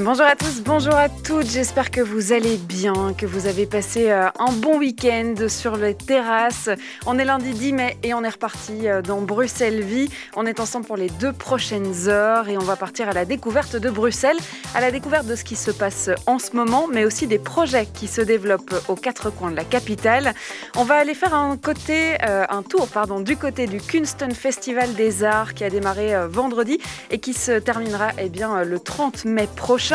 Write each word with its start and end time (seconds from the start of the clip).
Bonjour 0.00 0.26
à 0.26 0.36
tous, 0.36 0.62
bonjour 0.62 0.94
à 0.94 1.08
toutes, 1.08 1.48
j'espère 1.48 1.90
que 1.90 2.00
vous 2.00 2.32
allez 2.32 2.56
bien, 2.56 3.14
que 3.18 3.26
vous 3.26 3.48
avez 3.48 3.66
passé 3.66 4.12
euh, 4.12 4.28
un 4.38 4.52
bon 4.52 4.78
week-end 4.78 5.34
sur 5.48 5.76
les 5.76 5.96
terrasses. 5.96 6.70
On 7.04 7.18
est 7.18 7.24
lundi 7.24 7.50
10 7.50 7.72
mai 7.72 7.96
et 8.04 8.14
on 8.14 8.22
est 8.22 8.28
reparti 8.28 8.86
euh, 8.86 9.02
dans 9.02 9.22
Bruxelles 9.22 9.82
Vie. 9.82 10.08
On 10.36 10.46
est 10.46 10.60
ensemble 10.60 10.86
pour 10.86 10.96
les 10.96 11.10
deux 11.10 11.32
prochaines 11.32 12.06
heures 12.06 12.48
et 12.48 12.56
on 12.56 12.62
va 12.62 12.76
partir 12.76 13.08
à 13.08 13.12
la 13.12 13.24
découverte 13.24 13.74
de 13.74 13.90
Bruxelles, 13.90 14.36
à 14.76 14.80
la 14.80 14.92
découverte 14.92 15.26
de 15.26 15.34
ce 15.34 15.42
qui 15.42 15.56
se 15.56 15.72
passe 15.72 16.10
en 16.26 16.38
ce 16.38 16.54
moment, 16.54 16.86
mais 16.86 17.04
aussi 17.04 17.26
des 17.26 17.40
projets 17.40 17.86
qui 17.86 18.06
se 18.06 18.20
développent 18.20 18.80
aux 18.86 18.94
quatre 18.94 19.30
coins 19.30 19.50
de 19.50 19.56
la 19.56 19.64
capitale. 19.64 20.32
On 20.76 20.84
va 20.84 20.94
aller 20.94 21.14
faire 21.14 21.34
un, 21.34 21.56
côté, 21.56 22.14
euh, 22.22 22.44
un 22.48 22.62
tour 22.62 22.86
pardon, 22.86 23.18
du 23.18 23.36
côté 23.36 23.66
du 23.66 23.80
Kunston 23.80 24.30
Festival 24.30 24.94
des 24.94 25.24
Arts 25.24 25.54
qui 25.54 25.64
a 25.64 25.70
démarré 25.70 26.14
vendredi 26.28 26.78
et 27.10 27.18
qui 27.18 27.32
se 27.32 27.58
terminera 27.58 28.10
eh 28.18 28.28
bien, 28.28 28.62
le 28.62 28.78
30 28.78 29.24
mai 29.24 29.48
prochain. 29.56 29.87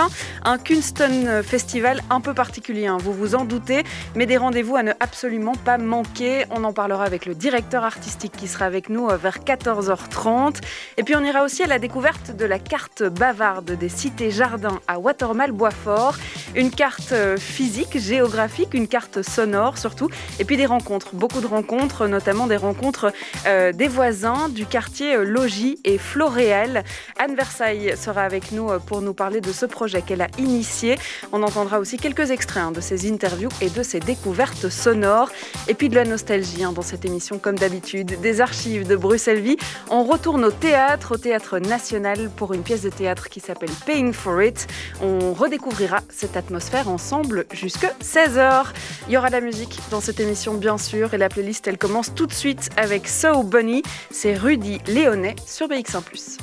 Un 0.43 0.57
Kunston 0.57 1.43
Festival 1.43 2.01
un 2.09 2.19
peu 2.19 2.33
particulier, 2.33 2.87
hein, 2.87 2.97
vous 2.99 3.13
vous 3.13 3.35
en 3.35 3.45
doutez, 3.45 3.83
mais 4.15 4.25
des 4.25 4.37
rendez-vous 4.37 4.75
à 4.75 4.81
ne 4.81 4.91
absolument 4.99 5.53
pas 5.53 5.77
manquer. 5.77 6.45
On 6.49 6.63
en 6.63 6.73
parlera 6.73 7.03
avec 7.03 7.27
le 7.27 7.35
directeur 7.35 7.83
artistique 7.83 8.31
qui 8.35 8.47
sera 8.47 8.65
avec 8.65 8.89
nous 8.89 9.07
euh, 9.07 9.17
vers 9.17 9.39
14h30. 9.39 10.61
Et 10.97 11.03
puis 11.03 11.15
on 11.15 11.23
ira 11.23 11.43
aussi 11.43 11.61
à 11.61 11.67
la 11.67 11.77
découverte 11.77 12.35
de 12.35 12.45
la 12.45 12.57
carte 12.57 13.03
bavarde 13.03 13.71
des 13.71 13.89
cités 13.89 14.31
jardins 14.31 14.79
à 14.87 14.97
Watermal-Boisfort. 14.97 16.15
Une 16.55 16.71
carte 16.71 17.11
euh, 17.11 17.37
physique, 17.37 17.99
géographique, 17.99 18.73
une 18.73 18.87
carte 18.87 19.21
sonore 19.21 19.77
surtout. 19.77 20.09
Et 20.39 20.45
puis 20.45 20.57
des 20.57 20.65
rencontres, 20.65 21.13
beaucoup 21.13 21.41
de 21.41 21.47
rencontres, 21.47 22.07
notamment 22.07 22.47
des 22.47 22.57
rencontres 22.57 23.13
euh, 23.45 23.71
des 23.71 23.87
voisins 23.87 24.49
du 24.49 24.65
quartier 24.65 25.23
Logis 25.23 25.77
et 25.83 25.99
Floréal. 25.99 26.83
Anne 27.19 27.35
Versailles 27.35 27.93
sera 27.95 28.23
avec 28.23 28.51
nous 28.51 28.69
pour 28.87 29.01
nous 29.01 29.13
parler 29.13 29.39
de 29.39 29.51
ce 29.51 29.67
projet 29.67 29.82
qu'elle 30.05 30.21
a 30.21 30.27
initié. 30.37 30.97
On 31.31 31.43
entendra 31.43 31.79
aussi 31.79 31.97
quelques 31.97 32.31
extraits 32.31 32.63
hein, 32.63 32.71
de 32.71 32.81
ses 32.81 33.09
interviews 33.11 33.49
et 33.61 33.69
de 33.69 33.83
ses 33.83 33.99
découvertes 33.99 34.69
sonores. 34.69 35.29
Et 35.67 35.73
puis 35.73 35.89
de 35.89 35.95
la 35.95 36.05
nostalgie 36.05 36.63
hein, 36.63 36.71
dans 36.71 36.81
cette 36.81 37.05
émission, 37.05 37.39
comme 37.39 37.57
d'habitude, 37.57 38.19
des 38.21 38.41
archives 38.41 38.87
de 38.87 38.95
Bruxelles 38.95 39.41
Vie. 39.41 39.57
On 39.89 40.03
retourne 40.03 40.43
au 40.45 40.51
théâtre, 40.51 41.15
au 41.15 41.17
théâtre 41.17 41.59
national, 41.59 42.29
pour 42.35 42.53
une 42.53 42.63
pièce 42.63 42.81
de 42.81 42.89
théâtre 42.89 43.29
qui 43.29 43.39
s'appelle 43.39 43.71
Paying 43.85 44.13
for 44.13 44.41
It. 44.41 44.67
On 45.01 45.33
redécouvrira 45.33 45.99
cette 46.09 46.37
atmosphère 46.37 46.89
ensemble 46.89 47.45
jusque 47.51 47.87
16h. 48.01 48.65
Il 49.07 49.13
y 49.13 49.17
aura 49.17 49.29
la 49.29 49.41
musique 49.41 49.79
dans 49.91 50.01
cette 50.01 50.19
émission, 50.19 50.53
bien 50.53 50.77
sûr, 50.77 51.13
et 51.13 51.17
la 51.17 51.29
playlist, 51.29 51.67
elle 51.67 51.77
commence 51.77 52.13
tout 52.13 52.27
de 52.27 52.33
suite 52.33 52.69
avec 52.77 53.07
So 53.07 53.43
Bunny. 53.43 53.83
C'est 54.11 54.35
Rudy 54.35 54.79
Léonet 54.87 55.35
sur 55.45 55.67
BX1⁇ 55.67 56.01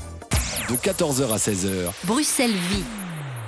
de 0.71 0.77
14h 0.77 1.33
à 1.33 1.37
16h. 1.37 1.91
Bruxelles 2.05 2.51
Vie. 2.53 3.00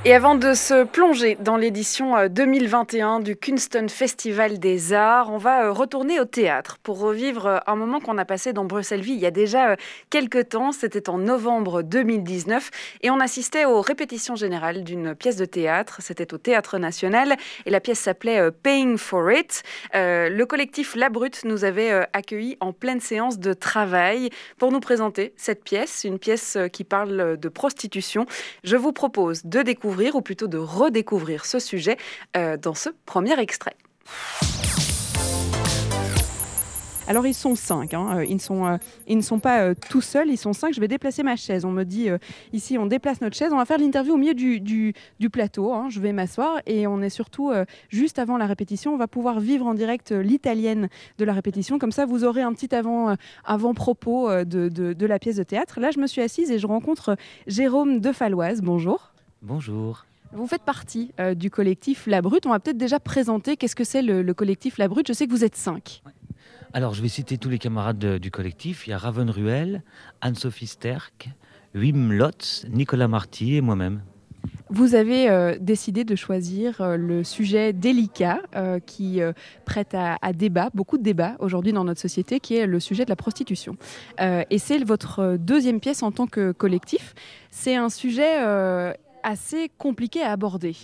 Et 0.04 0.14
avant 0.14 0.34
de 0.34 0.52
se 0.52 0.82
plonger 0.82 1.36
dans 1.38 1.56
l'édition 1.56 2.26
2021 2.26 3.20
euh, 3.20 3.22
du 3.22 3.36
Kunston 3.36 3.86
Festival 3.88 4.58
des 4.58 4.92
Arts, 4.92 5.30
on 5.30 5.36
va 5.36 5.66
euh, 5.66 5.70
retourner 5.70 6.18
au 6.18 6.24
théâtre 6.24 6.78
pour 6.82 6.98
revivre 6.98 7.46
euh, 7.46 7.58
un 7.68 7.76
moment 7.76 8.00
qu'on 8.00 8.18
a 8.18 8.24
passé 8.24 8.52
dans 8.52 8.64
Bruxelles-Vie 8.64 9.12
il 9.12 9.20
y 9.20 9.26
a 9.26 9.30
déjà 9.30 9.76
quelques 10.10 10.48
temps. 10.48 10.72
C'était 10.72 11.08
en 11.08 11.18
novembre 11.18 11.82
2019 11.82 12.70
et 13.02 13.10
on 13.10 13.20
assistait 13.20 13.64
aux 13.64 13.80
répétitions 13.80 14.34
générales 14.34 14.82
d'une 14.82 15.14
pièce 15.14 15.36
de 15.36 15.44
théâtre. 15.44 15.98
C'était 16.00 16.34
au 16.34 16.38
Théâtre 16.38 16.78
National 16.78 17.36
et 17.64 17.70
la 17.70 17.78
pièce 17.78 18.00
s'appelait 18.00 18.50
Paying 18.50 18.98
for 18.98 19.30
It. 19.30 19.62
le 19.94 20.44
collectif 20.46 20.96
La 20.96 21.10
Brute 21.10 21.44
nous 21.44 21.64
avait 21.64 22.08
accueillis 22.12 22.56
en 22.58 22.72
pleine 22.72 23.00
séance 23.00 23.38
de 23.38 23.52
travail 23.52 24.30
pour 24.58 24.72
nous 24.72 24.80
présenter 24.80 25.32
cette 25.36 25.62
pièce, 25.62 26.02
une 26.02 26.18
pièce 26.18 26.58
qui 26.72 26.82
parle 26.82 27.36
de 27.38 27.48
prostitution. 27.48 28.26
Je 28.64 28.76
vous 28.76 28.92
propose 28.92 29.44
de 29.44 29.62
découvrir 29.62 29.91
ou 30.14 30.20
plutôt 30.20 30.48
de 30.48 30.58
redécouvrir 30.58 31.44
ce 31.44 31.58
sujet 31.58 31.96
euh, 32.36 32.56
dans 32.56 32.74
ce 32.74 32.90
premier 33.06 33.38
extrait. 33.38 33.76
Alors 37.08 37.26
ils 37.26 37.34
sont 37.34 37.56
cinq, 37.56 37.94
hein. 37.94 38.10
euh, 38.14 38.20
euh, 38.20 38.78
ils, 39.06 39.16
ne 39.16 39.22
sont 39.22 39.40
pas 39.40 39.74
tout 39.74 40.00
seuls, 40.00 40.30
ils 40.30 40.36
sont 40.38 40.52
cinq. 40.52 40.72
Je 40.72 40.80
vais 40.80 40.88
déplacer 40.88 41.22
ma 41.22 41.36
chaise. 41.36 41.64
On 41.64 41.72
me 41.72 41.82
dit 41.82 42.08
ici, 42.52 42.78
on 42.78 42.86
déplace 42.86 43.20
notre 43.20 43.36
chaise. 43.36 43.52
On 43.52 43.56
va 43.56 43.64
faire 43.64 43.78
l'interview 43.78 44.14
au 44.14 44.16
milieu 44.16 44.34
du, 44.34 44.94
plateau. 45.30 45.72
Hein. 45.72 45.88
Je 45.90 46.00
vais 46.00 46.12
m'asseoir 46.12 46.60
et 46.64 46.86
on 46.86 47.02
est 47.02 47.10
surtout 47.10 47.52
juste 47.90 48.18
avant 48.18 48.38
la 48.38 48.46
répétition. 48.46 48.94
On 48.94 48.96
va 48.96 49.08
pouvoir 49.08 49.40
vivre 49.40 49.66
en 49.66 49.74
direct 49.74 50.12
l'italienne 50.12 50.88
de 51.18 51.24
la 51.24 51.32
répétition. 51.32 51.78
Comme 51.78 51.92
ça, 51.92 52.06
vous 52.06 52.24
aurez 52.24 52.42
un 52.42 52.54
petit 52.54 52.74
avant, 52.74 53.16
avant-propos 53.44 54.44
de, 54.44 55.06
la 55.06 55.18
pièce 55.18 55.36
de 55.36 55.42
théâtre. 55.42 55.80
Là, 55.80 55.90
je 55.90 55.98
me 55.98 56.06
suis 56.06 56.22
assise 56.22 56.50
et 56.50 56.58
je 56.58 56.66
rencontre 56.66 57.16
Jérôme 57.46 57.98
de 57.98 58.12
Falloise. 58.12 58.62
Bonjour. 58.62 59.11
Bonjour. 59.42 60.06
Vous 60.32 60.46
faites 60.46 60.62
partie 60.62 61.10
euh, 61.18 61.34
du 61.34 61.50
collectif 61.50 62.06
La 62.06 62.22
Brute. 62.22 62.46
On 62.46 62.50
va 62.50 62.60
peut-être 62.60 62.78
déjà 62.78 63.00
présenter 63.00 63.56
qu'est-ce 63.56 63.74
que 63.74 63.82
c'est 63.82 64.00
le, 64.00 64.32
collectif 64.34 64.78
La 64.78 64.86
Brute. 64.86 65.08
Je 65.08 65.12
sais 65.12 65.26
que 65.26 65.32
vous 65.32 65.44
êtes 65.44 65.56
cinq. 65.56 66.00
Alors, 66.72 66.94
je 66.94 67.02
vais 67.02 67.08
citer 67.08 67.38
tous 67.38 67.50
les 67.50 67.58
camarades 67.58 67.98
du 67.98 68.30
collectif. 68.30 68.86
Il 68.86 68.90
y 68.90 68.92
a 68.92 68.98
Raven 68.98 69.28
Ruel, 69.28 69.82
Anne-Sophie 70.20 70.68
Sterck, 70.68 71.30
Wim 71.74 72.12
Lotz, 72.12 72.66
Nicolas 72.70 73.08
Marty 73.08 73.56
et 73.56 73.60
moi-même. 73.60 74.02
Vous 74.70 74.94
avez 74.94 75.28
euh, 75.28 75.58
décidé 75.60 76.04
de 76.04 76.14
choisir 76.14 76.80
euh, 76.80 76.96
le 76.96 77.24
sujet 77.24 77.72
délicat 77.72 78.42
qui 78.86 79.20
prête 79.64 79.92
à, 79.92 80.18
à, 80.22 80.32
débat, 80.32 80.70
beaucoup 80.72 80.98
de 80.98 81.02
débats 81.02 81.34
aujourd'hui 81.40 81.72
dans 81.72 81.84
notre 81.84 82.00
société, 82.00 82.38
qui 82.38 82.54
est 82.54 82.66
le 82.66 82.78
sujet 82.78 83.04
de 83.04 83.10
la 83.10 83.16
prostitution. 83.16 83.76
et 84.20 84.58
c'est 84.58 84.78
votre 84.84 85.36
deuxième 85.36 85.80
pièce 85.80 86.04
en 86.04 86.12
tant 86.12 86.28
que 86.28 86.52
collectif. 86.52 87.16
C'est 87.50 87.74
un 87.74 87.88
sujet 87.88 88.38
assez 89.22 89.70
compliqué 89.78 90.22
à 90.22 90.32
aborder. 90.32 90.76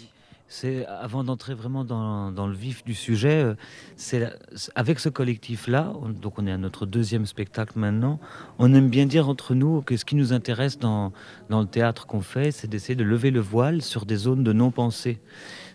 C'est 0.51 0.87
avant 0.87 1.25
d'entrer 1.25 1.53
vraiment 1.53 1.85
dans, 1.85 2.47
le 2.47 2.55
vif 2.55 2.83
du 2.83 2.95
sujet, 2.95 3.43
euh, 3.43 3.55
c'est 3.97 4.33
avec 4.75 4.99
ce 4.99 5.11
collectif-là, 5.11 5.93
donc 6.23 6.39
on 6.39 6.47
est 6.47 6.53
à 6.53 6.57
notre 6.57 6.87
deuxième 6.87 7.27
spectacle 7.27 7.79
maintenant. 7.79 8.19
On 8.59 8.73
aime 8.73 8.89
bien 8.89 9.05
dire 9.05 9.29
entre 9.29 9.55
nous 9.55 9.83
que 9.83 9.99
ce 9.99 10.07
qui 10.07 10.15
nous 10.15 10.33
intéresse 10.33 10.79
dans, 10.79 11.13
dans 11.51 11.61
le 11.61 11.67
théâtre 11.67 12.07
qu'on 12.07 12.23
fait, 12.23 12.51
c'est 12.51 12.67
d'essayer 12.67 12.95
de 12.95 13.05
lever 13.05 13.31
le 13.31 13.41
voile 13.41 13.83
sur 13.83 14.07
des 14.07 14.17
zones 14.17 14.43
de 14.43 14.55
non-pensée 14.55 15.21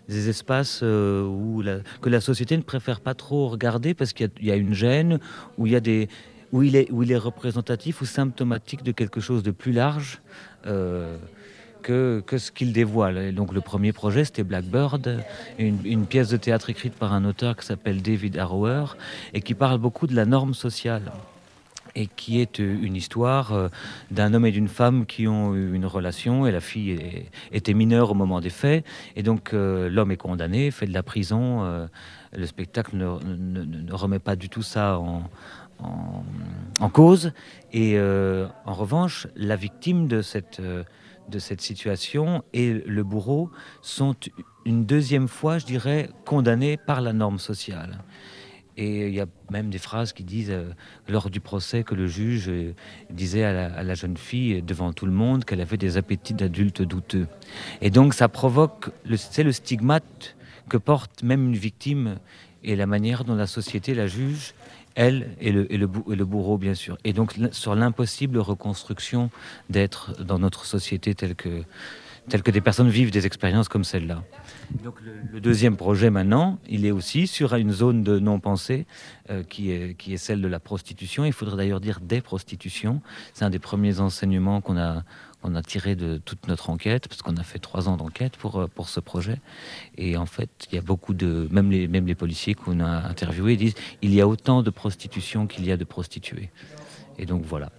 des 0.08 0.28
espaces 0.28 0.80
euh, 0.82 1.22
où 1.22 1.62
la, 1.62 1.78
que 2.02 2.08
la 2.08 2.20
société 2.20 2.56
ne 2.56 2.62
préfère 2.62 3.00
pas 3.00 3.14
trop 3.14 3.48
regarder 3.48 3.94
parce 3.94 4.12
qu'il 4.12 4.30
y, 4.40 4.46
y, 4.48 4.50
a 4.50 4.56
une 4.56 4.74
gêne, 4.74 5.18
où 5.56 5.66
il, 5.66 5.72
y 5.72 5.76
a 5.76 5.80
des, 5.80 6.08
où 6.52 6.62
il, 6.62 6.76
est, 6.76 6.90
où 6.90 7.02
il 7.02 7.12
est 7.12 7.16
représentatif 7.16 8.00
ou 8.00 8.04
symptomatique 8.04 8.82
de 8.82 8.92
quelque 8.92 9.20
chose 9.20 9.42
de 9.42 9.50
plus 9.50 9.72
large. 9.72 10.20
Euh, 10.66 11.16
que, 11.84 12.38
ce 12.38 12.50
qu'il 12.50 12.72
dévoile. 12.72 13.34
Donc 13.34 13.52
le 13.52 13.60
premier 13.60 13.92
projet, 13.92 14.24
c'était 14.24 14.42
Blackbird, 14.42 15.22
une, 15.58 16.06
pièce 16.06 16.28
de 16.28 16.36
théâtre 16.36 16.70
écrite 16.70 16.94
par 16.94 17.12
un 17.12 17.24
auteur 17.24 17.56
qui 17.56 17.66
s'appelle 17.66 18.02
David 18.02 18.38
Harrower 18.38 18.86
et 19.32 19.40
qui 19.40 19.54
parle 19.54 19.78
beaucoup 19.78 20.06
de 20.06 20.14
la 20.14 20.24
norme 20.24 20.54
sociale 20.54 21.12
et 21.96 22.06
qui 22.08 22.40
est 22.40 22.58
euh, 22.58 22.76
une 22.82 22.96
histoire 22.96 23.52
euh, 23.52 23.68
d'un 24.10 24.34
homme 24.34 24.46
et 24.46 24.50
d'une 24.50 24.66
femme 24.66 25.06
qui 25.06 25.28
ont 25.28 25.54
eu 25.54 25.74
une 25.74 25.86
relation 25.86 26.44
et 26.44 26.50
la 26.50 26.60
fille 26.60 26.98
était 27.52 27.74
mineure 27.74 28.10
au 28.10 28.14
moment 28.14 28.40
des 28.40 28.50
faits 28.50 28.84
et 29.14 29.22
donc 29.22 29.54
euh, 29.54 29.88
l'homme 29.88 30.10
est 30.10 30.16
condamné, 30.16 30.72
fait 30.72 30.86
de 30.86 30.92
la 30.92 31.04
prison. 31.04 31.62
le 32.32 32.46
spectacle 32.46 32.96
ne, 32.96 33.92
remet 33.92 34.18
pas 34.18 34.34
du 34.34 34.48
tout 34.48 34.62
ça 34.62 34.98
en 36.80 36.88
cause 36.88 37.32
et 37.72 37.96
en 37.98 38.72
revanche 38.72 39.28
la 39.36 39.54
victime 39.54 40.08
de 40.08 40.20
cette 40.20 40.60
de 41.28 41.38
cette 41.38 41.60
situation 41.60 42.44
et 42.52 42.72
le 42.72 43.04
bourreau 43.04 43.50
sont 43.82 44.14
une 44.64 44.84
deuxième 44.84 45.28
fois, 45.28 45.58
je 45.58 45.66
dirais, 45.66 46.10
condamnés 46.24 46.76
par 46.76 47.00
la 47.00 47.12
norme 47.12 47.38
sociale. 47.38 48.02
Et 48.76 49.06
il 49.06 49.14
y 49.14 49.20
a 49.20 49.26
même 49.50 49.70
des 49.70 49.78
phrases 49.78 50.12
qui 50.12 50.24
disent, 50.24 50.50
euh, 50.50 50.70
lors 51.08 51.30
du 51.30 51.40
procès, 51.40 51.84
que 51.84 51.94
le 51.94 52.08
juge 52.08 52.48
euh, 52.48 52.74
disait 53.10 53.44
à 53.44 53.82
la, 53.82 53.94
jeune 53.94 54.16
fille, 54.16 54.62
devant 54.62 54.92
tout 54.92 55.06
le 55.06 55.12
monde, 55.12 55.44
qu'elle 55.44 55.60
avait 55.60 55.76
des 55.76 55.96
appétits 55.96 56.34
d'adulte 56.34 56.82
douteux. 56.82 57.28
Et 57.80 57.90
donc 57.90 58.14
ça 58.14 58.28
provoque, 58.28 58.90
c'est 59.16 59.44
le 59.44 59.52
stigmate 59.52 60.36
que 60.68 60.76
porte 60.76 61.22
même 61.22 61.48
une 61.48 61.56
victime 61.56 62.16
et 62.64 62.74
la 62.74 62.86
manière 62.86 63.24
dont 63.24 63.36
la 63.36 63.46
société 63.46 63.94
la 63.94 64.06
juge 64.06 64.54
elle 64.94 65.36
et 65.40 65.52
le, 65.52 65.72
et 65.72 65.76
le, 65.76 65.88
le 66.06 66.24
bourreau, 66.24 66.58
bien 66.58 66.74
sûr. 66.74 66.96
Et 67.04 67.12
donc 67.12 67.34
sur 67.52 67.74
l'impossible 67.74 68.38
reconstruction 68.38 69.30
d'être 69.70 70.22
dans 70.22 70.38
notre 70.38 70.64
société 70.66 71.14
telle 71.14 71.34
que 71.34 71.62
telles 72.28 72.42
que 72.42 72.50
des 72.50 72.60
personnes 72.60 72.88
vivent 72.88 73.10
des 73.10 73.26
expériences 73.26 73.68
comme 73.68 73.84
celle-là. 73.84 74.22
Donc 74.82 74.96
le, 75.02 75.40
deuxième 75.40 75.76
projet 75.76 76.10
maintenant, 76.10 76.58
il 76.68 76.86
est 76.86 76.90
aussi 76.90 77.26
sur 77.26 77.54
une 77.54 77.70
zone 77.70 78.02
de 78.02 78.18
non-pensée 78.18 78.86
euh, 79.30 79.42
qui, 79.42 79.70
est, 79.70 79.94
qui 79.96 80.14
est 80.14 80.16
celle 80.16 80.40
de 80.40 80.48
la 80.48 80.60
prostitution. 80.60 81.24
Il 81.24 81.32
faudrait 81.32 81.56
d'ailleurs 81.56 81.80
dire 81.80 82.00
des 82.00 82.20
prostitutions. 82.20 83.02
C'est 83.34 83.44
un 83.44 83.50
des 83.50 83.58
premiers 83.58 84.00
enseignements 84.00 84.60
qu'on 84.60 84.78
a, 84.78 85.04
on 85.42 85.54
a 85.54 85.62
tiré 85.62 85.94
de 85.96 86.16
toute 86.16 86.48
notre 86.48 86.70
enquête, 86.70 87.08
parce 87.08 87.20
qu'on 87.20 87.36
a 87.36 87.42
fait 87.42 87.58
trois 87.58 87.88
ans 87.88 87.96
d'enquête 87.96 88.36
pour, 88.36 88.58
euh, 88.58 88.66
pour 88.66 88.88
ce 88.88 89.00
projet. 89.00 89.40
Et 89.98 90.16
en 90.16 90.26
fait, 90.26 90.50
il 90.70 90.74
y 90.74 90.78
a 90.78 90.82
beaucoup 90.82 91.12
de. 91.14 91.48
Même 91.50 91.70
les, 91.70 91.88
même 91.88 92.06
les 92.06 92.14
policiers 92.14 92.54
qu'on 92.54 92.80
a 92.80 93.06
interviewés 93.08 93.56
disent 93.56 93.74
il 94.02 94.14
y 94.14 94.20
a 94.20 94.26
autant 94.26 94.62
de 94.62 94.70
prostitution 94.70 95.46
qu'il 95.46 95.66
y 95.66 95.72
a 95.72 95.76
de 95.76 95.84
prostituées. 95.84 96.50
Et 97.18 97.26
donc 97.26 97.42
voilà. 97.44 97.70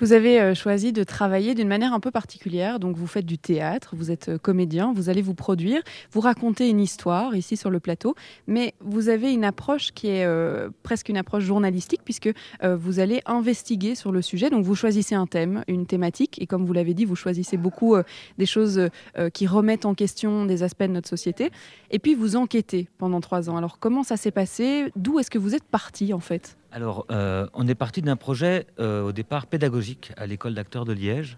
Vous 0.00 0.14
avez 0.14 0.40
euh, 0.40 0.54
choisi 0.54 0.94
de 0.94 1.04
travailler 1.04 1.54
d'une 1.54 1.68
manière 1.68 1.92
un 1.92 2.00
peu 2.00 2.10
particulière. 2.10 2.80
Donc, 2.80 2.96
vous 2.96 3.06
faites 3.06 3.26
du 3.26 3.36
théâtre, 3.36 3.94
vous 3.94 4.10
êtes 4.10 4.30
euh, 4.30 4.38
comédien, 4.38 4.94
vous 4.94 5.10
allez 5.10 5.20
vous 5.20 5.34
produire, 5.34 5.82
vous 6.10 6.20
racontez 6.20 6.70
une 6.70 6.80
histoire 6.80 7.36
ici 7.36 7.58
sur 7.58 7.68
le 7.68 7.80
plateau, 7.80 8.14
mais 8.46 8.72
vous 8.80 9.10
avez 9.10 9.30
une 9.30 9.44
approche 9.44 9.92
qui 9.92 10.08
est 10.08 10.24
euh, 10.24 10.70
presque 10.82 11.10
une 11.10 11.18
approche 11.18 11.44
journalistique 11.44 12.00
puisque 12.02 12.30
vous 12.62 13.00
allez 13.00 13.20
investiguer 13.26 13.94
sur 13.94 14.10
le 14.12 14.22
sujet. 14.22 14.48
Donc, 14.48 14.64
vous 14.64 14.74
choisissez 14.74 15.14
un 15.14 15.26
thème, 15.26 15.64
une 15.68 15.84
thématique, 15.84 16.40
et 16.40 16.46
comme 16.46 16.64
vous 16.64 16.72
l'avez 16.72 16.94
dit, 16.94 17.04
vous 17.04 17.16
choisissez 17.16 17.56
beaucoup 17.56 17.96
des 18.38 18.46
choses 18.46 18.88
qui 19.34 19.46
remettent 19.46 19.86
en 19.86 19.94
question 19.94 20.46
des 20.46 20.62
aspects 20.62 20.82
de 20.82 20.88
notre 20.88 21.08
société. 21.08 21.50
Et 21.90 21.98
puis, 21.98 22.14
vous 22.14 22.36
enquêtez 22.36 22.88
pendant 22.98 23.20
trois 23.20 23.50
ans. 23.50 23.56
Alors, 23.56 23.78
comment 23.78 24.02
ça 24.02 24.16
s'est 24.16 24.30
passé? 24.30 24.92
D'où 24.96 25.18
est-ce 25.18 25.30
que 25.30 25.38
vous 25.38 25.54
êtes 25.54 25.64
parti 25.64 26.12
en 26.12 26.20
fait? 26.20 26.56
Alors, 26.72 27.06
euh, 27.10 27.46
on 27.52 27.66
est 27.66 27.74
parti 27.74 28.00
d'un 28.00 28.16
projet 28.16 28.66
euh, 28.78 29.02
au 29.02 29.12
départ 29.12 29.46
pédagogique 29.46 30.12
à 30.16 30.26
l'école 30.26 30.54
d'acteurs 30.54 30.84
de 30.84 30.92
Liège, 30.92 31.36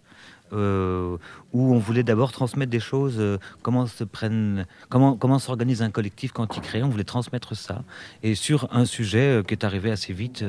euh, 0.52 1.16
où 1.54 1.72
on 1.72 1.78
voulait 1.78 2.02
d'abord 2.02 2.32
transmettre 2.32 2.70
des 2.70 2.80
choses, 2.80 3.22
comment 3.62 3.86
se 3.86 4.04
prennent, 4.04 4.66
comment 4.90 5.38
s'organise 5.38 5.80
un 5.80 5.90
collectif 5.90 6.32
quand 6.32 6.56
il 6.56 6.60
crée. 6.60 6.82
On 6.82 6.90
voulait 6.90 7.04
transmettre 7.04 7.56
ça, 7.56 7.82
et 8.22 8.34
sur 8.34 8.68
un 8.72 8.84
sujet 8.84 9.42
qui 9.48 9.54
est 9.54 9.64
arrivé 9.64 9.90
assez 9.90 10.12
vite, 10.12 10.44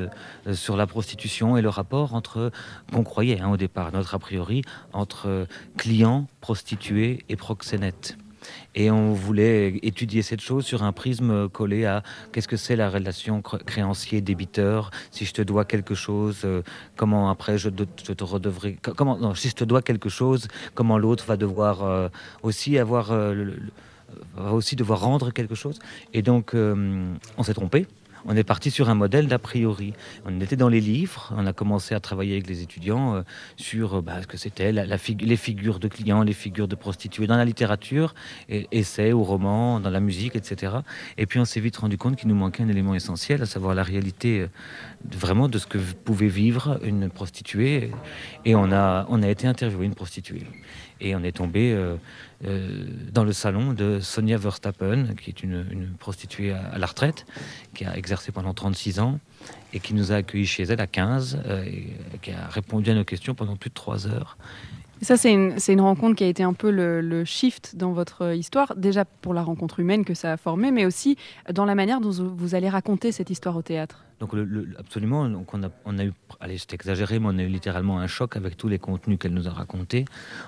sur 0.52 0.76
la 0.76 0.86
prostitution 0.86 1.56
et 1.56 1.62
le 1.62 1.70
rapport 1.70 2.14
entre, 2.14 2.52
qu'on 2.92 3.04
croyait 3.04 3.40
hein, 3.40 3.50
au 3.50 3.56
départ, 3.56 3.90
notre 3.92 4.14
a 4.14 4.18
priori, 4.18 4.62
entre 4.92 5.46
clients, 5.78 6.26
prostituées 6.42 7.24
et 7.30 7.36
proxénètes. 7.36 8.18
Et 8.74 8.90
on 8.90 9.12
voulait 9.12 9.78
étudier 9.82 10.22
cette 10.22 10.40
chose 10.40 10.64
sur 10.64 10.82
un 10.82 10.92
prisme 10.92 11.48
collé 11.48 11.84
à 11.84 12.02
qu'est-ce 12.32 12.48
que 12.48 12.56
c'est 12.56 12.76
la 12.76 12.90
relation 12.90 13.42
créancier-débiteur. 13.42 14.90
Si 15.10 15.24
je 15.24 15.32
te 15.32 15.42
dois 15.42 15.64
quelque 15.64 15.94
chose, 15.94 16.42
euh, 16.44 16.62
comment 16.96 17.30
après 17.30 17.58
je, 17.58 17.68
te 17.68 18.24
redevrai. 18.24 18.78
Comment, 18.82 19.18
non, 19.18 19.34
si 19.34 19.48
je 19.48 19.54
te 19.54 19.64
dois 19.64 19.82
quelque 19.82 20.08
chose, 20.08 20.48
comment 20.74 20.98
l'autre 20.98 21.24
va 21.26 21.36
devoir 21.36 21.84
euh, 21.84 22.08
aussi 22.42 22.78
avoir. 22.78 23.12
Euh, 23.12 23.52
va 24.36 24.52
aussi 24.52 24.76
devoir 24.76 25.00
rendre 25.00 25.32
quelque 25.32 25.56
chose. 25.56 25.80
Et 26.12 26.22
donc, 26.22 26.54
on 26.54 27.42
s'est 27.42 27.54
trompé 27.54 27.88
on 28.26 28.36
est 28.36 28.44
parti 28.44 28.70
sur 28.70 28.88
un 28.88 28.94
modèle 28.94 29.28
d'a 29.28 29.38
priori. 29.38 29.92
On 30.24 30.40
était 30.40 30.56
dans 30.56 30.68
les 30.68 30.80
livres, 30.80 31.32
on 31.36 31.46
a 31.46 31.52
commencé 31.52 31.94
à 31.94 32.00
travailler 32.00 32.32
avec 32.32 32.46
les 32.46 32.62
étudiants 32.62 33.16
euh, 33.16 33.22
sur 33.56 33.94
euh, 33.96 34.00
bah, 34.00 34.22
ce 34.22 34.26
que 34.26 34.36
c'était 34.36 34.72
la, 34.72 34.84
les 34.84 35.36
figures 35.36 35.78
de 35.78 35.88
clients, 35.88 36.22
les 36.22 36.32
figures 36.32 36.68
de 36.68 36.74
prostituées 36.74 37.26
dans 37.26 37.36
la 37.36 37.44
littérature, 37.44 38.14
et, 38.48 38.66
essais 38.72 39.12
ou 39.12 39.22
romans, 39.22 39.80
dans 39.80 39.90
la 39.90 40.00
musique, 40.00 40.36
etc. 40.36 40.76
Et 41.18 41.26
puis 41.26 41.38
on 41.38 41.44
s'est 41.44 41.60
vite 41.60 41.76
rendu 41.76 41.98
compte 41.98 42.16
qu'il 42.16 42.28
nous 42.28 42.34
manquait 42.34 42.62
un 42.62 42.68
élément 42.68 42.94
essentiel, 42.94 43.42
à 43.42 43.46
savoir 43.46 43.74
la 43.74 43.82
réalité 43.82 44.40
euh, 44.40 44.48
vraiment 45.12 45.48
de 45.48 45.58
ce 45.58 45.66
que 45.66 45.78
pouvait 45.78 46.28
vivre 46.28 46.80
une 46.82 47.10
prostituée. 47.10 47.90
Et 48.44 48.54
on 48.54 48.72
a, 48.72 49.06
on 49.08 49.22
a 49.22 49.28
été 49.28 49.46
interviewé 49.46 49.86
une 49.86 49.94
prostituée. 49.94 50.42
Et 51.04 51.14
on 51.14 51.22
est 51.22 51.36
tombé 51.36 51.74
euh, 51.74 52.86
dans 53.12 53.24
le 53.24 53.34
salon 53.34 53.74
de 53.74 54.00
Sonia 54.00 54.38
Verstappen, 54.38 55.14
qui 55.20 55.28
est 55.28 55.42
une, 55.42 55.94
prostituée 55.98 56.52
à, 56.52 56.78
la 56.78 56.86
retraite, 56.86 57.26
qui 57.74 57.84
a 57.84 57.94
exercé 57.94 58.32
pendant 58.32 58.54
36 58.54 59.00
ans 59.00 59.20
et 59.74 59.80
qui 59.80 59.92
nous 59.92 60.12
a 60.12 60.16
accueillis 60.16 60.46
chez 60.46 60.62
elle 60.62 60.80
à 60.80 60.86
15 60.86 61.42
euh, 61.44 61.64
qui 62.22 62.30
a 62.30 62.48
répondu 62.48 62.90
à 62.90 62.94
nos 62.94 63.04
questions 63.04 63.34
pendant 63.34 63.56
plus 63.56 63.68
de 63.68 63.74
3 63.74 64.06
heures. 64.06 64.38
Ça, 65.02 65.16
c'est 65.16 65.32
une, 65.32 65.80
rencontre 65.80 66.16
qui 66.16 66.24
a 66.24 66.26
été 66.26 66.42
un 66.42 66.52
peu 66.52 66.70
le, 66.70 67.24
shift 67.24 67.76
dans 67.76 67.92
votre 67.92 68.34
histoire, 68.34 68.74
déjà 68.76 69.04
pour 69.04 69.34
la 69.34 69.42
rencontre 69.42 69.80
humaine 69.80 70.04
que 70.04 70.14
ça 70.14 70.32
a 70.32 70.36
formé, 70.36 70.70
mais 70.70 70.86
aussi 70.86 71.16
dans 71.52 71.64
la 71.64 71.74
manière 71.74 72.00
dont 72.00 72.10
vous 72.10 72.54
allez 72.54 72.68
raconter 72.68 73.12
cette 73.12 73.30
histoire 73.30 73.56
au 73.56 73.62
théâtre. 73.62 74.04
Donc 74.20 74.32
absolument, 74.78 75.28
donc 75.28 75.52
on, 75.52 75.62
a, 75.98 76.04
eu, 76.04 76.12
allez 76.40 76.56
c'est 76.56 76.72
exagéré, 76.72 77.18
mais 77.18 77.26
on 77.28 77.38
a 77.38 77.42
eu 77.42 77.48
littéralement 77.48 77.98
un 77.98 78.06
choc 78.06 78.36
avec 78.36 78.56
tous 78.56 78.68
les 78.68 78.78
contenus 78.78 79.18
qu'elle 79.18 79.34
nous 79.34 79.48
a 79.48 79.50
racontés. 79.50 80.04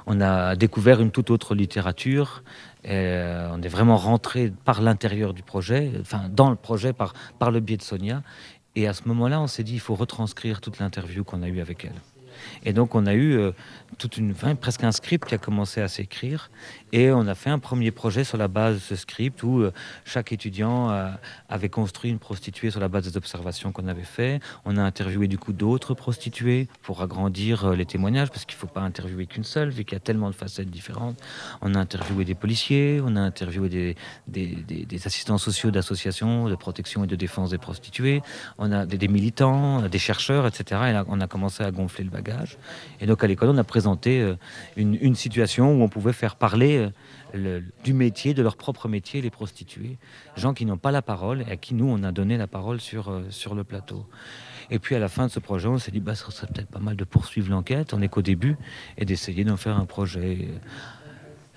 On 0.07 0.21
a 0.21 0.55
découvert 0.55 1.01
une 1.01 1.11
toute 1.11 1.31
autre 1.31 1.55
littérature. 1.55 2.43
Euh, 2.87 3.49
on 3.53 3.61
est 3.63 3.69
vraiment 3.69 3.97
rentré 3.97 4.53
par 4.65 4.81
l'intérieur 4.81 5.35
du 5.35 5.43
projet, 5.43 5.93
enfin 6.01 6.29
dans 6.31 6.51
le 6.51 6.57
projet 6.57 6.93
par, 6.93 7.13
par 7.39 7.51
le 7.51 7.61
biais 7.61 7.77
de 7.77 7.83
Sonia. 7.83 8.23
Et 8.77 8.87
à 8.87 8.93
ce 8.93 9.09
moment-là, 9.09 9.41
on 9.41 9.47
s'est 9.47 9.65
dit, 9.65 9.75
il 9.75 9.81
faut 9.81 9.95
retranscrire 9.95 10.61
toute 10.61 10.79
l'interview 10.79 11.25
qu'on 11.25 11.43
a 11.43 11.49
eue 11.49 11.61
avec 11.61 11.85
elle. 11.85 12.01
Et 12.65 12.73
donc 12.73 12.95
on 12.95 13.07
a 13.07 13.15
eu 13.15 13.37
euh, 13.37 13.53
toute 13.99 14.17
une, 14.19 14.35
fin, 14.35 14.55
presque 14.55 14.85
un 14.85 14.93
script 14.93 15.27
qui 15.27 15.35
a 15.35 15.39
commencé 15.39 15.81
à 15.81 15.89
s'écrire. 15.89 16.51
Et 16.93 17.11
on 17.11 17.27
a 17.27 17.35
fait 17.35 17.51
un 17.51 17.59
premier 17.59 17.91
projet 17.91 18.25
sur 18.25 18.39
la 18.39 18.49
base 18.49 18.75
de 18.75 18.81
ce 18.81 18.97
script 18.97 19.43
où 19.43 19.61
euh, 19.61 19.73
chaque 20.05 20.33
étudiant 20.33 20.91
euh, 20.91 21.11
avait 21.49 21.69
construit 21.69 22.11
une 22.11 22.19
prostituée 22.19 22.71
sur 22.71 22.81
la 22.81 22.89
base 22.89 23.05
des 23.05 23.17
observations 23.17 23.73
qu'on 23.73 23.89
avait 23.89 24.05
fait. 24.05 24.41
On 24.65 24.77
a 24.77 24.83
interviewé 24.83 25.29
du 25.29 25.39
coup 25.39 25.53
d'autres 25.53 25.95
prostituées 25.95 26.69
pour 26.83 27.03
agrandir 27.03 27.71
les 27.71 27.87
témoignages 27.87 28.31
parce 28.31 28.45
qu'il 28.45 28.57
ne 28.57 28.61
faut 28.61 28.67
pas 28.67 28.83
interviewer 28.83 29.27
qu'une 29.27 29.45
seule 29.45 29.71
vu 29.71 29.85
qu'il 29.85 29.95
y 29.95 29.97
a 29.97 30.01
tellement 30.01 30.31
de 30.31 30.35
facettes 30.35 30.71
différentes. 30.71 31.19
On 31.61 31.75
a 31.75 31.79
interviewé 31.79 32.25
des 32.25 32.35
policiers, 32.35 33.01
on 33.03 33.17
a 33.17 33.21
interviewé 33.21 33.69
des, 33.69 33.97
des, 34.29 35.07
assistants 35.07 35.39
sociaux 35.39 35.71
d'associations 35.71 36.49
de 36.49 36.55
protection 36.55 37.05
et 37.05 37.07
de 37.07 37.17
défense 37.17 37.51
des 37.51 37.59
prostituées, 37.59 38.23
on 38.59 38.73
a 38.73 38.87
des, 38.87 39.09
militants, 39.09 39.83
des 39.89 39.99
chercheurs, 39.99 40.47
etc. 40.47 40.81
Et 40.89 41.01
on 41.09 41.21
a 41.21 41.27
commencé 41.27 41.63
à 41.63 41.71
gonfler 41.71 42.05
le 42.05 42.11
bagage. 42.11 42.59
Et 43.01 43.07
donc 43.07 43.23
à 43.23 43.27
l'école, 43.27 43.51
on 43.51 43.59
a 43.59 43.65
présenté 43.65 43.86
euh, 44.06 44.37
une, 44.77 45.15
situation 45.15 45.73
où 45.73 45.83
on 45.83 45.88
pouvait 45.88 46.12
faire 46.12 46.37
parler 46.37 46.88
euh, 47.35 47.61
du 47.85 47.93
métier, 47.93 48.35
de 48.35 48.43
leur 48.43 48.56
propre 48.56 48.88
métier, 48.88 49.21
les 49.21 49.31
prostituées, 49.31 49.99
gens 50.37 50.55
qui 50.55 50.67
n'ont 50.67 50.77
pas 50.77 50.91
la 50.91 51.03
parole 51.03 51.43
et 51.43 51.50
à 51.50 51.56
qui 51.56 51.75
nous, 51.75 51.87
on 51.88 52.03
a 52.03 52.12
donné 52.12 52.37
la 52.37 52.47
parole 52.47 52.81
sur, 52.81 53.11
euh, 53.11 53.25
sur 53.31 53.55
le 53.55 53.65
plateau. 53.65 54.06
Et 54.71 54.79
puis 54.79 54.94
à 54.94 54.99
la 54.99 55.09
fin 55.09 55.27
de 55.27 55.31
ce 55.31 55.38
projet, 55.38 55.69
on 55.69 55.79
s'est 55.79 55.93
dit, 55.93 56.00
bah, 56.00 56.15
ce 56.15 56.31
serait 56.31 56.49
peut-être 56.49 56.69
pas 56.69 56.81
mal 56.81 56.97
de 56.97 57.05
poursuivre 57.05 57.50
l'enquête, 57.50 57.94
on 57.94 57.99
n'est 57.99 58.09
qu'au 58.09 58.23
début, 58.23 58.56
et 58.99 59.05
d'essayer 59.05 59.44
d'en 59.44 59.56
faire 59.56 59.79
un 59.79 59.87
projet 59.87 60.49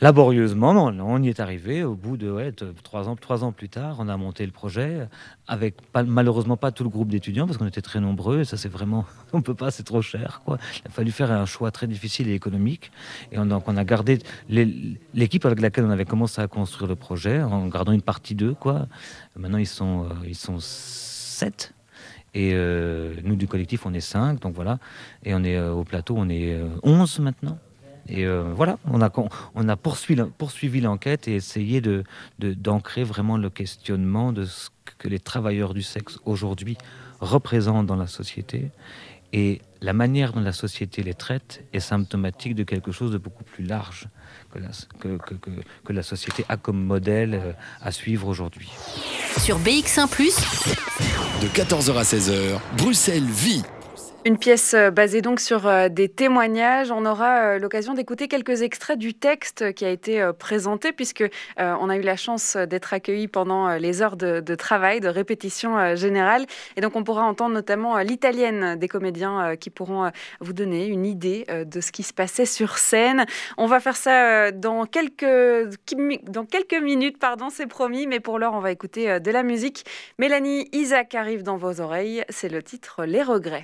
laborieusement, 0.02 0.72
on 0.72 1.24
y 1.24 1.30
est 1.30 1.40
arrivé. 1.40 1.84
Au 1.84 1.96
bout 1.96 2.18
de 2.18 2.54
trois, 2.84 3.08
ans, 3.08 3.16
trois 3.16 3.44
ans 3.44 3.52
plus 3.52 3.70
tard, 3.70 3.98
on 4.00 4.08
a 4.08 4.18
monté 4.18 4.46
le 4.46 4.52
projet 4.52 5.08
avec 5.48 5.76
malheureusement 6.06 6.58
pas 6.58 6.72
tout 6.72 6.84
le 6.84 6.90
groupe 6.90 7.10
d'étudiants 7.10 7.46
parce 7.46 7.58
qu'on 7.58 7.68
était 7.68 7.82
très 7.82 8.00
nombreux. 8.00 8.44
Ça, 8.44 8.58
c'est 8.58 8.70
vraiment, 8.70 9.06
on 9.34 9.42
peut 9.42 9.54
pas, 9.54 9.72
c'est 9.72 9.84
trop 9.84 10.02
cher. 10.02 10.42
Il 10.48 10.88
a 10.88 10.90
fallu 10.90 11.12
faire 11.12 11.32
un 11.32 11.46
choix 11.46 11.72
très 11.72 11.88
difficile 11.88 12.30
et 12.30 12.34
économique. 12.34 12.92
Et 13.32 13.40
on, 13.40 13.46
donc, 13.46 13.68
on 13.68 13.78
a 13.78 13.84
gardé 13.84 14.20
l'équipe 14.50 15.46
avec 15.46 15.60
laquelle 15.62 15.86
on 15.86 15.92
avait 15.92 16.06
commencé 16.06 16.42
à 16.42 16.48
construire 16.48 16.88
le 16.88 16.96
projet 16.96 17.42
en 17.42 17.68
gardant 17.68 17.92
une 17.92 18.02
partie 18.02 18.36
d'eux. 18.36 18.56
Maintenant, 19.36 19.58
ils 19.58 19.68
sont, 19.68 20.06
euh, 20.06 20.28
ils 20.28 20.36
sont 20.36 20.58
sept. 20.60 21.74
Et 22.36 22.52
euh, 22.54 23.16
nous, 23.24 23.36
du 23.36 23.48
collectif, 23.48 23.86
on 23.86 23.94
est 23.94 24.02
cinq. 24.02 24.40
Donc 24.42 24.54
voilà. 24.54 24.80
Et 25.24 25.34
on 25.34 25.44
est 25.44 25.58
euh, 25.58 25.74
au 25.74 25.84
plateau, 25.84 26.16
on 26.18 26.30
est 26.30 26.60
onze 26.84 27.20
maintenant. 27.20 27.58
Et 28.10 28.26
euh, 28.26 28.52
voilà, 28.56 28.78
on 28.86 29.02
a, 29.02 29.12
on 29.56 29.70
a 29.70 29.76
poursuivi, 29.76 30.82
l'enquête 30.82 31.28
et 31.28 31.36
essayé 31.36 31.80
de, 31.80 32.04
d'ancrer 32.40 33.04
vraiment 33.04 33.38
le 33.38 33.50
questionnement 33.50 34.34
de 34.34 34.46
ce 34.46 34.70
que 34.98 35.08
les 35.08 35.20
travailleurs 35.20 35.74
du 35.74 35.84
sexe 35.84 36.20
aujourd'hui 36.26 36.78
représentent 37.20 37.86
dans 37.86 37.96
la 37.96 38.08
société. 38.08 38.72
Et 39.32 39.62
la 39.82 39.94
manière 39.94 40.34
dont 40.34 40.42
la 40.42 40.54
société 40.54 41.04
les 41.04 41.14
traite 41.14 41.64
est 41.72 41.80
symptomatique 41.80 42.56
de 42.56 42.64
quelque 42.64 42.92
chose 42.92 43.12
de 43.12 43.20
beaucoup 43.20 43.44
plus 43.44 43.64
large 43.64 44.08
que 44.52 44.58
la, 44.58 44.70
que, 45.00 45.18
que 45.86 45.94
la 45.94 46.02
société 46.02 46.44
a 46.50 46.58
comme 46.58 46.84
modèle 46.84 47.36
euh, 47.36 47.52
à 47.80 47.92
suivre 47.92 48.28
aujourd'hui. 48.28 48.72
Sur 49.38 49.60
BX1⁇ 49.60 50.08
de 51.42 51.48
14h 51.48 51.96
à 51.96 52.04
16h, 52.04 52.60
Bruxelles 52.78 53.24
vit. 53.24 53.64
Une 54.26 54.38
pièce 54.38 54.74
euh, 54.74 54.92
basée 54.92 55.22
donc 55.22 55.40
sur 55.40 55.66
euh, 55.66 55.88
des 55.88 56.10
témoignages. 56.10 56.92
On 56.92 57.06
aura 57.06 57.38
euh, 57.38 57.58
l'occasion 57.58 57.94
d'écouter 57.94 58.28
quelques 58.28 58.64
extraits 58.64 59.00
du 59.00 59.14
texte 59.14 59.72
qui 59.72 59.86
a 59.86 59.90
été 59.90 60.30
présenté 60.38 60.92
puisque 60.92 61.24
on 61.58 61.90
a 61.90 61.96
eu 61.96 62.02
la 62.02 62.18
chance 62.18 62.58
d'être 62.58 62.94
accueillis 62.94 63.28
pendant 63.28 63.70
les 63.76 64.02
heures 64.02 64.18
de, 64.18 64.56
travail, 64.56 65.00
de 65.00 65.08
répétition 65.08 65.96
générale. 65.96 66.46
Et 66.76 66.82
donc 66.82 66.96
on 66.96 67.04
pourra 67.04 67.24
entendre 67.24 67.54
notamment 67.54 67.98
l'italienne 68.00 68.76
des 68.78 68.88
comédiens 68.88 69.56
qui 69.56 69.70
pourront 69.70 70.12
vous 70.40 70.54
donner 70.54 70.88
une 70.88 71.06
idée 71.06 71.46
de 71.50 71.82
ce 71.82 71.92
qui 71.92 72.04
se 72.04 72.14
passait 72.14 72.46
sur 72.46 72.78
scène. 72.78 73.26
On 73.58 73.68
va 73.68 73.80
faire 73.80 73.96
ça 73.96 74.52
dans 74.52 74.86
quelques, 74.86 75.26
dans 76.24 76.46
quelques 76.46 76.82
minutes, 76.82 77.20
pardon, 77.20 77.50
c'est 77.50 77.68
promis. 77.68 78.08
Mais 78.08 78.20
pour 78.20 78.40
l'heure, 78.40 78.54
on 78.54 78.62
va 78.62 78.72
écouter 78.72 79.20
de 79.20 79.32
la 79.32 79.44
musique. 79.44 79.86
Mélanie 80.18 80.68
Isaac 80.74 81.16
arrive 81.16 81.44
dans 81.44 81.58
vos 81.58 81.82
oreilles. 81.82 82.24
C'est 82.30 82.50
le 82.50 82.64
titre 82.64 83.06
Les 83.06 83.24
regrets. 83.24 83.64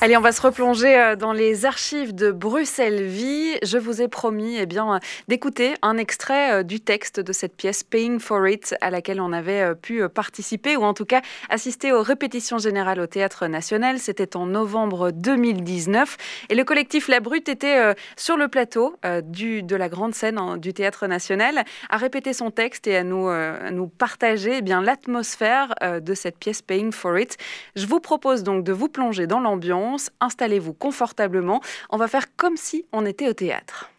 Allez, 0.00 0.16
on 0.16 0.20
va 0.20 0.30
se 0.30 0.40
replonger 0.40 0.96
euh, 0.96 1.16
dans 1.16 1.32
les 1.32 1.66
archives 1.66 2.14
de 2.14 2.30
Bruxelles 2.30 3.02
Vie. 3.02 3.56
Je 3.64 3.78
vous 3.78 4.00
ai 4.00 4.06
promis 4.06 4.56
eh 4.56 4.64
bien, 4.64 5.00
d'écouter 5.26 5.74
un 5.82 5.96
extrait 5.96 6.52
euh, 6.52 6.62
du 6.62 6.78
texte 6.78 7.18
de 7.18 7.32
cette 7.32 7.56
pièce 7.56 7.82
Paying 7.82 8.20
for 8.20 8.46
It 8.46 8.76
à 8.80 8.90
laquelle 8.90 9.20
on 9.20 9.32
avait 9.32 9.60
euh, 9.60 9.74
pu 9.74 10.08
participer 10.08 10.76
ou 10.76 10.84
en 10.84 10.94
tout 10.94 11.04
cas 11.04 11.20
assister 11.50 11.90
aux 11.90 12.00
répétitions 12.00 12.58
générales 12.58 13.00
au 13.00 13.08
Théâtre 13.08 13.48
National. 13.48 13.98
C'était 13.98 14.36
en 14.36 14.46
novembre 14.46 15.10
2019 15.10 16.16
et 16.48 16.54
le 16.54 16.62
collectif 16.62 17.08
La 17.08 17.18
Brute 17.18 17.48
était 17.48 17.94
sur 18.16 18.36
le 18.36 18.46
plateau 18.46 18.94
du, 19.24 19.64
de 19.64 19.74
la 19.74 19.88
grande 19.88 20.14
scène 20.14 20.58
du 20.58 20.74
Théâtre 20.74 21.08
National 21.08 21.64
à 21.90 21.96
répéter 21.96 22.32
son 22.32 22.50
texte 22.50 22.86
et 22.86 22.96
à 22.96 23.02
nous, 23.02 23.28
nous 23.72 23.88
partager 23.88 24.58
eh 24.58 24.62
bien 24.62 24.80
l'atmosphère 24.80 25.74
de 26.00 26.14
cette 26.14 26.38
pièce 26.38 26.62
Paying 26.62 26.92
for 26.92 27.18
It. 27.18 27.36
Je 27.74 27.86
vous 27.86 28.00
propose 28.00 28.42
donc 28.42 28.64
de 28.64 28.72
vous 28.72 28.88
plonger 28.88 29.26
dans 29.26 29.40
l'ambiance 29.40 29.87
Installez-vous 30.20 30.74
confortablement. 30.74 31.60
On 31.90 31.96
va 31.96 32.08
faire 32.08 32.36
comme 32.36 32.56
si 32.56 32.84
on 32.92 33.06
était 33.06 33.28
au 33.28 33.32
théâtre. 33.32 33.90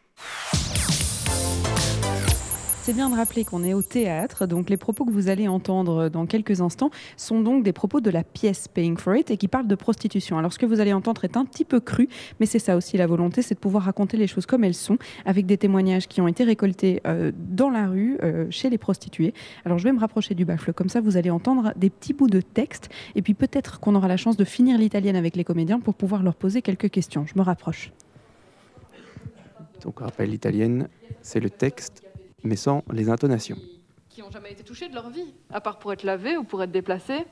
C'est 2.89 2.95
bien 2.95 3.11
de 3.11 3.15
rappeler 3.15 3.45
qu'on 3.45 3.63
est 3.63 3.75
au 3.75 3.83
théâtre, 3.83 4.47
donc 4.47 4.67
les 4.71 4.75
propos 4.75 5.05
que 5.05 5.11
vous 5.11 5.29
allez 5.29 5.47
entendre 5.47 6.09
dans 6.09 6.25
quelques 6.25 6.59
instants 6.59 6.89
sont 7.17 7.39
donc 7.39 7.63
des 7.63 7.71
propos 7.71 8.01
de 8.01 8.09
la 8.09 8.23
pièce 8.23 8.67
Paying 8.67 8.97
for 8.97 9.15
It 9.15 9.29
et 9.29 9.37
qui 9.37 9.47
parlent 9.47 9.67
de 9.67 9.75
prostitution. 9.75 10.39
Alors 10.39 10.51
ce 10.51 10.57
que 10.57 10.65
vous 10.65 10.79
allez 10.79 10.91
entendre 10.91 11.23
est 11.23 11.37
un 11.37 11.45
petit 11.45 11.65
peu 11.65 11.79
cru, 11.79 12.09
mais 12.39 12.47
c'est 12.47 12.57
ça 12.57 12.75
aussi 12.75 12.97
la 12.97 13.05
volonté, 13.05 13.43
c'est 13.43 13.53
de 13.53 13.59
pouvoir 13.59 13.83
raconter 13.83 14.17
les 14.17 14.25
choses 14.25 14.47
comme 14.47 14.63
elles 14.63 14.73
sont, 14.73 14.97
avec 15.23 15.45
des 15.45 15.55
témoignages 15.55 16.07
qui 16.07 16.19
ont 16.19 16.27
été 16.27 16.43
récoltés 16.43 16.99
euh, 17.05 17.31
dans 17.35 17.69
la 17.69 17.85
rue, 17.85 18.17
euh, 18.23 18.47
chez 18.49 18.71
les 18.71 18.79
prostituées. 18.79 19.35
Alors 19.65 19.77
je 19.77 19.83
vais 19.83 19.93
me 19.93 19.99
rapprocher 19.99 20.33
du 20.33 20.43
baffle, 20.43 20.73
comme 20.73 20.89
ça 20.89 20.99
vous 20.99 21.15
allez 21.15 21.29
entendre 21.29 21.73
des 21.75 21.91
petits 21.91 22.13
bouts 22.13 22.25
de 22.25 22.41
texte, 22.41 22.89
et 23.13 23.21
puis 23.21 23.35
peut-être 23.35 23.79
qu'on 23.79 23.93
aura 23.93 24.07
la 24.07 24.17
chance 24.17 24.35
de 24.35 24.45
finir 24.45 24.79
l'italienne 24.79 25.15
avec 25.15 25.35
les 25.35 25.43
comédiens 25.43 25.79
pour 25.79 25.93
pouvoir 25.93 26.23
leur 26.23 26.33
poser 26.33 26.63
quelques 26.63 26.89
questions. 26.89 27.27
Je 27.27 27.37
me 27.37 27.43
rapproche. 27.43 27.91
Donc 29.83 29.99
rappel 29.99 30.31
l'italienne, 30.31 30.87
c'est 31.21 31.39
le 31.39 31.51
texte 31.51 32.08
mais 32.43 32.55
sans 32.55 32.83
les 32.91 33.09
intonations. 33.09 33.57
Qui 34.09 34.21
n'ont 34.21 34.31
jamais 34.31 34.51
été 34.51 34.63
touchés 34.63 34.89
de 34.89 34.95
leur 34.95 35.09
vie, 35.09 35.33
à 35.51 35.61
part 35.61 35.79
pour 35.79 35.93
être 35.93 36.03
lavés 36.03 36.37
ou 36.37 36.43
pour 36.43 36.61
être 36.63 36.71
déplacés. 36.71 37.25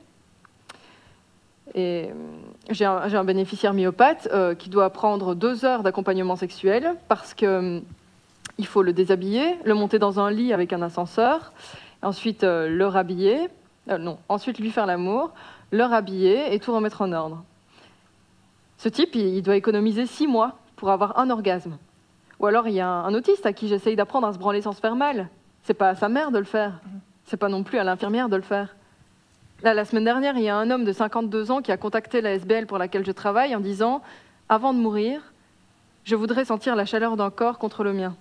Et 1.74 2.08
euh, 2.08 2.12
j'ai 2.70 2.84
un, 2.84 3.24
bénéficiaire 3.24 3.74
myopathe 3.74 4.28
euh, 4.32 4.54
qui 4.54 4.70
doit 4.70 4.90
prendre 4.90 5.34
deux 5.34 5.64
heures 5.64 5.82
d'accompagnement 5.82 6.36
sexuel 6.36 6.96
parce 7.08 7.34
qu'il 7.34 7.48
euh, 7.48 7.80
faut 8.62 8.82
le 8.82 8.92
déshabiller, 8.92 9.56
le 9.64 9.74
monter 9.74 9.98
dans 9.98 10.18
un 10.18 10.30
lit 10.30 10.52
avec 10.52 10.72
un 10.72 10.80
ascenseur, 10.82 11.52
ensuite 12.02 12.42
le 12.42 12.86
rhabiller, 12.86 13.48
non, 13.86 14.18
ensuite 14.28 14.58
lui 14.58 14.70
faire 14.70 14.86
l'amour, 14.86 15.32
le 15.70 15.84
rhabiller 15.84 16.54
et 16.54 16.58
tout 16.58 16.72
remettre 16.72 17.02
en 17.02 17.12
ordre. 17.12 17.44
Ce 18.78 18.88
type, 18.88 19.14
il 19.14 19.42
doit 19.42 19.56
économiser 19.56 20.06
six 20.06 20.26
mois 20.26 20.58
pour 20.76 20.90
avoir 20.90 21.18
un 21.18 21.30
orgasme. 21.30 21.76
Ou 22.40 22.46
alors 22.46 22.68
il 22.68 22.74
y 22.74 22.80
a 22.80 22.88
un, 22.88 23.14
autiste 23.14 23.46
à 23.46 23.52
qui 23.52 23.68
j'essaye 23.68 23.96
d'apprendre 23.96 24.26
à 24.26 24.32
se 24.32 24.38
branler 24.38 24.62
sans 24.62 24.72
se 24.72 24.80
faire 24.80 24.96
mal. 24.96 25.28
C'est 25.62 25.74
pas 25.74 25.90
à 25.90 25.94
sa 25.94 26.08
mère 26.08 26.30
de 26.30 26.38
le 26.38 26.44
faire. 26.44 26.80
C'est 27.24 27.36
pas 27.36 27.48
non 27.48 27.62
plus 27.62 27.78
à 27.78 27.84
l'infirmière 27.84 28.28
de 28.28 28.36
le 28.36 28.42
faire. 28.42 28.76
Là, 29.62 29.74
la 29.74 29.84
semaine 29.84 30.04
dernière, 30.04 30.36
il 30.36 30.44
y 30.44 30.48
a 30.48 30.56
un 30.56 30.70
homme 30.70 30.84
de 30.84 30.92
52 30.92 31.50
ans 31.50 31.62
qui 31.62 31.72
a 31.72 31.76
contacté 31.76 32.20
la 32.20 32.34
SBL 32.34 32.66
pour 32.66 32.78
laquelle 32.78 33.04
je 33.04 33.10
travaille 33.10 33.56
en 33.56 33.60
disant 33.60 34.02
Avant 34.48 34.72
de 34.72 34.78
mourir, 34.78 35.32
je 36.04 36.14
voudrais 36.14 36.44
sentir 36.44 36.76
la 36.76 36.84
chaleur 36.84 37.16
d'un 37.16 37.30
corps 37.30 37.58
contre 37.58 37.82
le 37.82 37.92
mien. 37.92 38.14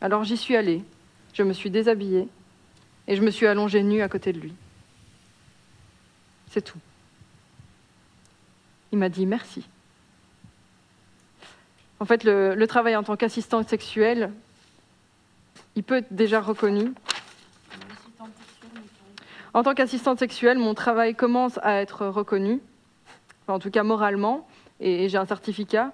Alors 0.00 0.24
j'y 0.24 0.36
suis 0.36 0.56
allée, 0.56 0.82
je 1.34 1.42
me 1.42 1.52
suis 1.52 1.70
déshabillée 1.70 2.26
et 3.06 3.16
je 3.16 3.22
me 3.22 3.30
suis 3.30 3.46
allongée 3.46 3.82
nue 3.82 4.02
à 4.02 4.08
côté 4.08 4.32
de 4.32 4.40
lui. 4.40 4.54
C'est 6.50 6.62
tout. 6.62 6.78
Il 8.90 8.98
m'a 8.98 9.08
dit 9.08 9.26
merci. 9.26 9.64
En 12.02 12.04
fait, 12.04 12.24
le, 12.24 12.66
travail 12.66 12.96
en 12.96 13.04
tant 13.04 13.14
qu'assistante 13.14 13.68
sexuelle, 13.68 14.32
il 15.76 15.84
peut 15.84 15.98
être 15.98 16.12
déjà 16.12 16.40
reconnu. 16.40 16.94
En 19.54 19.62
tant 19.62 19.72
qu'assistante 19.72 20.18
sexuelle, 20.18 20.58
mon 20.58 20.74
travail 20.74 21.14
commence 21.14 21.60
à 21.62 21.80
être 21.80 22.08
reconnu, 22.08 22.60
en 23.46 23.60
tout 23.60 23.70
cas 23.70 23.84
moralement, 23.84 24.48
et 24.80 25.08
j'ai 25.08 25.16
un 25.16 25.26
certificat. 25.26 25.92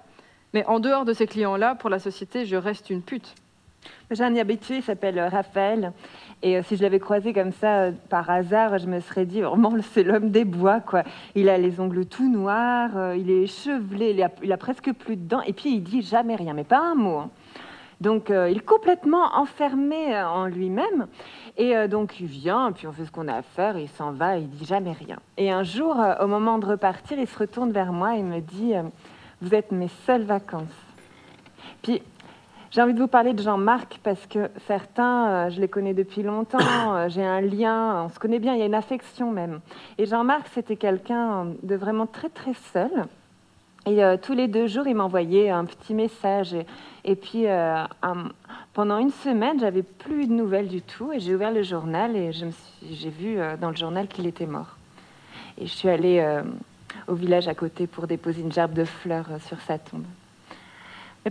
Mais 0.54 0.64
en 0.64 0.80
dehors 0.80 1.04
de 1.04 1.12
ces 1.12 1.26
clients-là, 1.26 1.74
pour 1.74 1.90
la 1.90 1.98
société, 1.98 2.46
je 2.46 2.56
reste 2.56 2.88
une 2.88 3.02
pute. 3.02 3.34
J'ai 4.10 4.24
un 4.24 4.36
habitué, 4.36 4.76
il 4.76 4.82
s'appelle 4.82 5.20
Raphaël. 5.20 5.92
Et 6.42 6.56
euh, 6.56 6.62
si 6.62 6.76
je 6.76 6.82
l'avais 6.82 7.00
croisé 7.00 7.32
comme 7.32 7.52
ça 7.52 7.80
euh, 7.80 7.92
par 8.08 8.30
hasard, 8.30 8.78
je 8.78 8.86
me 8.86 9.00
serais 9.00 9.26
dit 9.26 9.40
vraiment 9.40 9.72
c'est 9.92 10.04
l'homme 10.04 10.30
des 10.30 10.44
bois 10.44 10.80
quoi. 10.80 11.02
Il 11.34 11.48
a 11.48 11.58
les 11.58 11.80
ongles 11.80 12.06
tout 12.06 12.30
noirs, 12.30 12.96
euh, 12.96 13.16
il 13.16 13.30
est 13.30 13.42
échevelé, 13.42 14.16
il 14.42 14.52
a, 14.52 14.56
presque 14.56 14.92
plus 14.92 15.16
de 15.16 15.28
dents 15.28 15.42
et 15.42 15.52
puis 15.52 15.74
il 15.74 15.82
dit 15.82 16.02
jamais 16.02 16.36
rien, 16.36 16.54
mais 16.54 16.64
pas 16.64 16.78
un 16.78 16.94
mot. 16.94 17.18
Hein. 17.18 17.30
Donc 18.00 18.28
il 18.28 18.56
est 18.56 18.64
complètement 18.64 19.34
enfermé 19.34 20.16
en 20.22 20.46
lui-même 20.46 21.08
et 21.56 21.88
donc 21.88 22.20
il 22.20 22.26
vient, 22.26 22.70
puis 22.70 22.86
on 22.86 22.92
fait 22.92 23.04
ce 23.04 23.10
qu'on 23.10 23.26
a 23.26 23.34
à 23.34 23.42
faire, 23.42 23.76
il 23.76 23.88
s'en 23.88 24.12
va, 24.12 24.38
il 24.38 24.48
dit 24.48 24.64
jamais 24.64 24.92
rien. 24.92 25.16
Et 25.36 25.50
un 25.50 25.64
jour, 25.64 26.00
au 26.20 26.26
moment 26.28 26.58
de 26.58 26.66
repartir, 26.66 27.18
il 27.18 27.26
se 27.26 27.36
retourne 27.36 27.72
vers 27.72 27.92
moi 27.92 28.14
et 28.14 28.22
me 28.22 28.38
dit 28.38 28.74
vous 29.42 29.52
êtes 29.52 29.72
mes 29.72 29.88
seules 30.06 30.22
vacances. 30.22 30.62
Puis 31.82 32.00
j'ai 32.70 32.82
envie 32.82 32.92
de 32.92 32.98
vous 32.98 33.08
parler 33.08 33.32
de 33.32 33.42
Jean-Marc 33.42 33.98
parce 34.02 34.26
que 34.26 34.50
certains, 34.66 35.28
euh, 35.28 35.50
je 35.50 35.58
les 35.58 35.68
connais 35.68 35.94
depuis 35.94 36.22
longtemps, 36.22 36.58
euh, 36.94 37.08
j'ai 37.08 37.24
un 37.24 37.40
lien, 37.40 38.04
on 38.04 38.08
se 38.10 38.18
connaît 38.18 38.38
bien, 38.38 38.52
il 38.54 38.58
y 38.58 38.62
a 38.62 38.66
une 38.66 38.74
affection 38.74 39.30
même. 39.30 39.60
Et 39.96 40.04
Jean-Marc, 40.04 40.48
c'était 40.52 40.76
quelqu'un 40.76 41.46
de 41.62 41.74
vraiment 41.76 42.06
très 42.06 42.28
très 42.28 42.52
seul. 42.72 42.90
Et 43.86 44.04
euh, 44.04 44.18
tous 44.20 44.34
les 44.34 44.48
deux 44.48 44.66
jours, 44.66 44.86
il 44.86 44.96
m'envoyait 44.96 45.48
un 45.48 45.64
petit 45.64 45.94
message. 45.94 46.54
Et, 47.04 47.16
puis, 47.16 47.46
pendant 48.74 48.98
une 48.98 49.12
semaine, 49.12 49.58
j'avais 49.60 49.82
plus 49.82 50.26
de 50.26 50.32
nouvelles 50.34 50.68
du 50.68 50.82
tout. 50.82 51.10
Et 51.10 51.20
j'ai 51.20 51.34
ouvert 51.34 51.52
le 51.52 51.62
journal 51.62 52.14
et 52.14 52.32
j'ai 52.32 53.08
vu 53.08 53.38
dans 53.58 53.70
le 53.70 53.76
journal 53.76 54.08
qu'il 54.08 54.26
était 54.26 54.44
mort. 54.44 54.76
Et 55.56 55.66
je 55.66 55.72
suis 55.72 55.88
allée 55.88 56.42
au 57.06 57.14
village 57.14 57.48
à 57.48 57.54
côté 57.54 57.86
pour 57.86 58.06
déposer 58.06 58.42
une 58.42 58.52
gerbe 58.52 58.74
de 58.74 58.84
fleurs 58.84 59.28
sur 59.40 59.58
sa 59.62 59.78
tombe. 59.78 60.04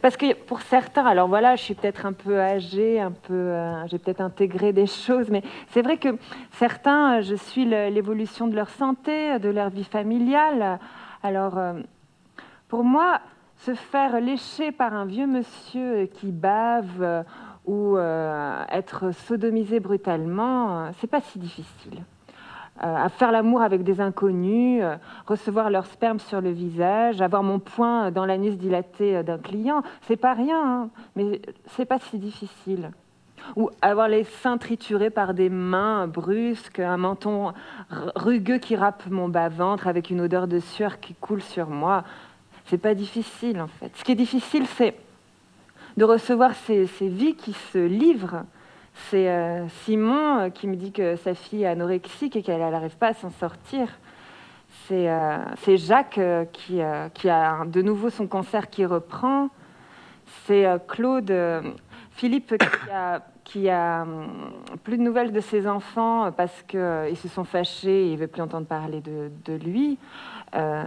Parce 0.01 0.17
que 0.17 0.33
pour 0.33 0.61
certains, 0.61 1.05
alors 1.05 1.27
voilà, 1.27 1.55
je 1.55 1.63
suis 1.63 1.73
peut-être 1.73 2.05
un 2.05 2.13
peu 2.13 2.39
âgée, 2.39 2.99
un 2.99 3.11
peu, 3.11 3.33
euh, 3.33 3.87
j'ai 3.87 3.97
peut-être 3.97 4.21
intégré 4.21 4.73
des 4.73 4.85
choses, 4.85 5.29
mais 5.29 5.43
c'est 5.69 5.81
vrai 5.81 5.97
que 5.97 6.17
certains, 6.51 7.19
euh, 7.19 7.21
je 7.21 7.35
suis 7.35 7.65
l'évolution 7.65 8.47
de 8.47 8.55
leur 8.55 8.69
santé, 8.69 9.39
de 9.39 9.49
leur 9.49 9.69
vie 9.69 9.85
familiale. 9.85 10.79
Alors, 11.23 11.57
euh, 11.57 11.73
pour 12.67 12.83
moi, 12.83 13.21
se 13.57 13.73
faire 13.73 14.19
lécher 14.19 14.71
par 14.71 14.93
un 14.93 15.05
vieux 15.05 15.27
monsieur 15.27 16.05
qui 16.05 16.31
bave 16.31 17.25
ou 17.65 17.97
être 17.97 19.11
sodomisé 19.11 19.79
brutalement, 19.79 20.91
c'est 20.99 21.07
pas 21.07 21.21
si 21.21 21.39
difficile. 21.39 22.03
Euh, 22.83 22.95
à 22.95 23.09
faire 23.09 23.31
l'amour 23.31 23.63
avec 23.63 23.83
des 23.83 24.01
inconnus, 24.01 24.81
euh, 24.83 24.97
recevoir 25.25 25.71
leur 25.71 25.87
sperme 25.87 26.19
sur 26.19 26.41
le 26.41 26.51
visage, 26.51 27.21
avoir 27.23 27.41
mon 27.41 27.57
poing 27.57 28.11
dans 28.11 28.23
l'anus 28.23 28.55
dilaté 28.55 29.17
euh, 29.17 29.23
d'un 29.23 29.39
client, 29.39 29.81
c'est 30.03 30.15
pas 30.15 30.35
rien, 30.35 30.61
hein, 30.63 30.89
mais 31.15 31.41
c'est 31.69 31.85
pas 31.85 31.97
si 31.97 32.19
difficile. 32.19 32.91
Ou 33.55 33.71
avoir 33.81 34.07
les 34.09 34.25
seins 34.25 34.59
triturés 34.59 35.09
par 35.09 35.33
des 35.33 35.49
mains 35.49 36.05
brusques, 36.05 36.79
un 36.79 36.97
menton 36.97 37.53
rugueux 38.15 38.59
qui 38.59 38.75
râpe 38.75 39.07
mon 39.09 39.27
bas-ventre 39.27 39.87
avec 39.87 40.11
une 40.11 40.21
odeur 40.21 40.47
de 40.47 40.59
sueur 40.59 40.99
qui 40.99 41.15
coule 41.15 41.41
sur 41.41 41.69
moi, 41.69 42.03
c'est 42.65 42.77
pas 42.77 42.93
difficile 42.93 43.59
en 43.59 43.67
fait. 43.67 43.91
Ce 43.95 44.03
qui 44.03 44.11
est 44.11 44.15
difficile, 44.15 44.67
c'est 44.67 44.93
de 45.95 46.05
recevoir 46.05 46.53
ces 46.53 46.85
vies 47.01 47.35
qui 47.35 47.53
se 47.53 47.79
livrent 47.79 48.43
c'est 49.09 49.29
euh, 49.29 49.67
Simon 49.83 50.39
euh, 50.39 50.49
qui 50.49 50.67
me 50.67 50.75
dit 50.75 50.91
que 50.91 51.15
sa 51.17 51.33
fille 51.33 51.63
est 51.63 51.67
anorexique 51.67 52.35
et 52.35 52.41
qu'elle 52.41 52.59
n'arrive 52.59 52.97
pas 52.97 53.09
à 53.09 53.13
s'en 53.13 53.29
sortir. 53.29 53.87
C'est 54.87 55.09
euh, 55.09 55.37
Jacques 55.67 56.19
qui, 56.53 56.81
a 56.81 57.65
de 57.65 57.81
nouveau 57.81 58.09
son 58.09 58.27
cancer 58.27 58.69
qui 58.69 58.85
reprend. 58.85 59.49
C'est 60.45 60.65
Claude, 60.87 61.33
Philippe 62.11 62.55
qui 63.45 63.69
a, 63.69 64.01
hum, 64.01 64.27
plus 64.83 64.97
de 64.97 65.03
nouvelles 65.03 65.31
de 65.31 65.39
ses 65.39 65.67
enfants 65.67 66.31
parce 66.33 66.63
qu'ils 66.63 67.15
se 67.15 67.27
sont 67.29 67.45
fâchés 67.45 68.07
et 68.07 68.07
il 68.07 68.15
ne 68.15 68.19
veut 68.19 68.27
plus 68.27 68.41
entendre 68.41 68.67
parler 68.67 69.01
de 69.01 69.53
lui. 69.53 69.97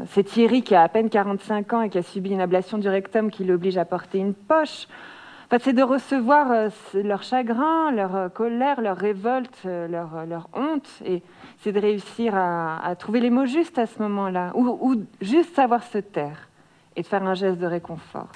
c'est 0.09 0.25
Thierry 0.25 0.63
qui 0.63 0.75
a 0.75 0.83
à 0.83 0.89
peine 0.89 1.09
45 1.09 1.73
ans 1.73 1.83
et 1.83 1.89
qui 1.89 1.99
a 1.99 2.03
subi 2.03 2.31
une 2.31 2.41
ablation 2.41 2.77
du 2.77 2.89
rectum 2.89 3.31
qui 3.31 3.45
l'oblige 3.45 3.79
à 3.79 3.87
porter 3.87 4.19
une 4.19 4.35
poche 4.35 4.89
c'est 5.59 5.73
de 5.73 5.83
recevoir 5.83 6.51
euh, 6.53 6.69
leur 6.95 7.23
chagrin, 7.23 7.91
leur 7.91 8.15
euh, 8.15 8.29
colère, 8.29 8.81
leur 8.81 8.97
révolte, 8.97 9.57
euh, 9.67 9.89
leur, 9.89 10.49
honte, 10.53 10.89
et 11.05 11.23
c'est 11.63 11.73
de 11.73 11.81
réussir 11.81 12.35
à, 12.37 12.95
trouver 12.97 13.21
les 13.21 13.31
mots 13.31 13.47
justes 13.47 13.79
à 13.79 13.87
ce 13.87 14.01
moment-là, 14.03 14.53
ou, 14.55 14.79
ou 14.81 15.05
juste 15.21 15.55
savoir 15.55 15.83
se 15.83 15.99
taire 15.99 16.49
et 16.95 17.03
de 17.03 17.07
faire 17.07 17.23
un 17.25 17.35
geste 17.35 17.59
de 17.59 17.67
réconfort. 17.67 18.29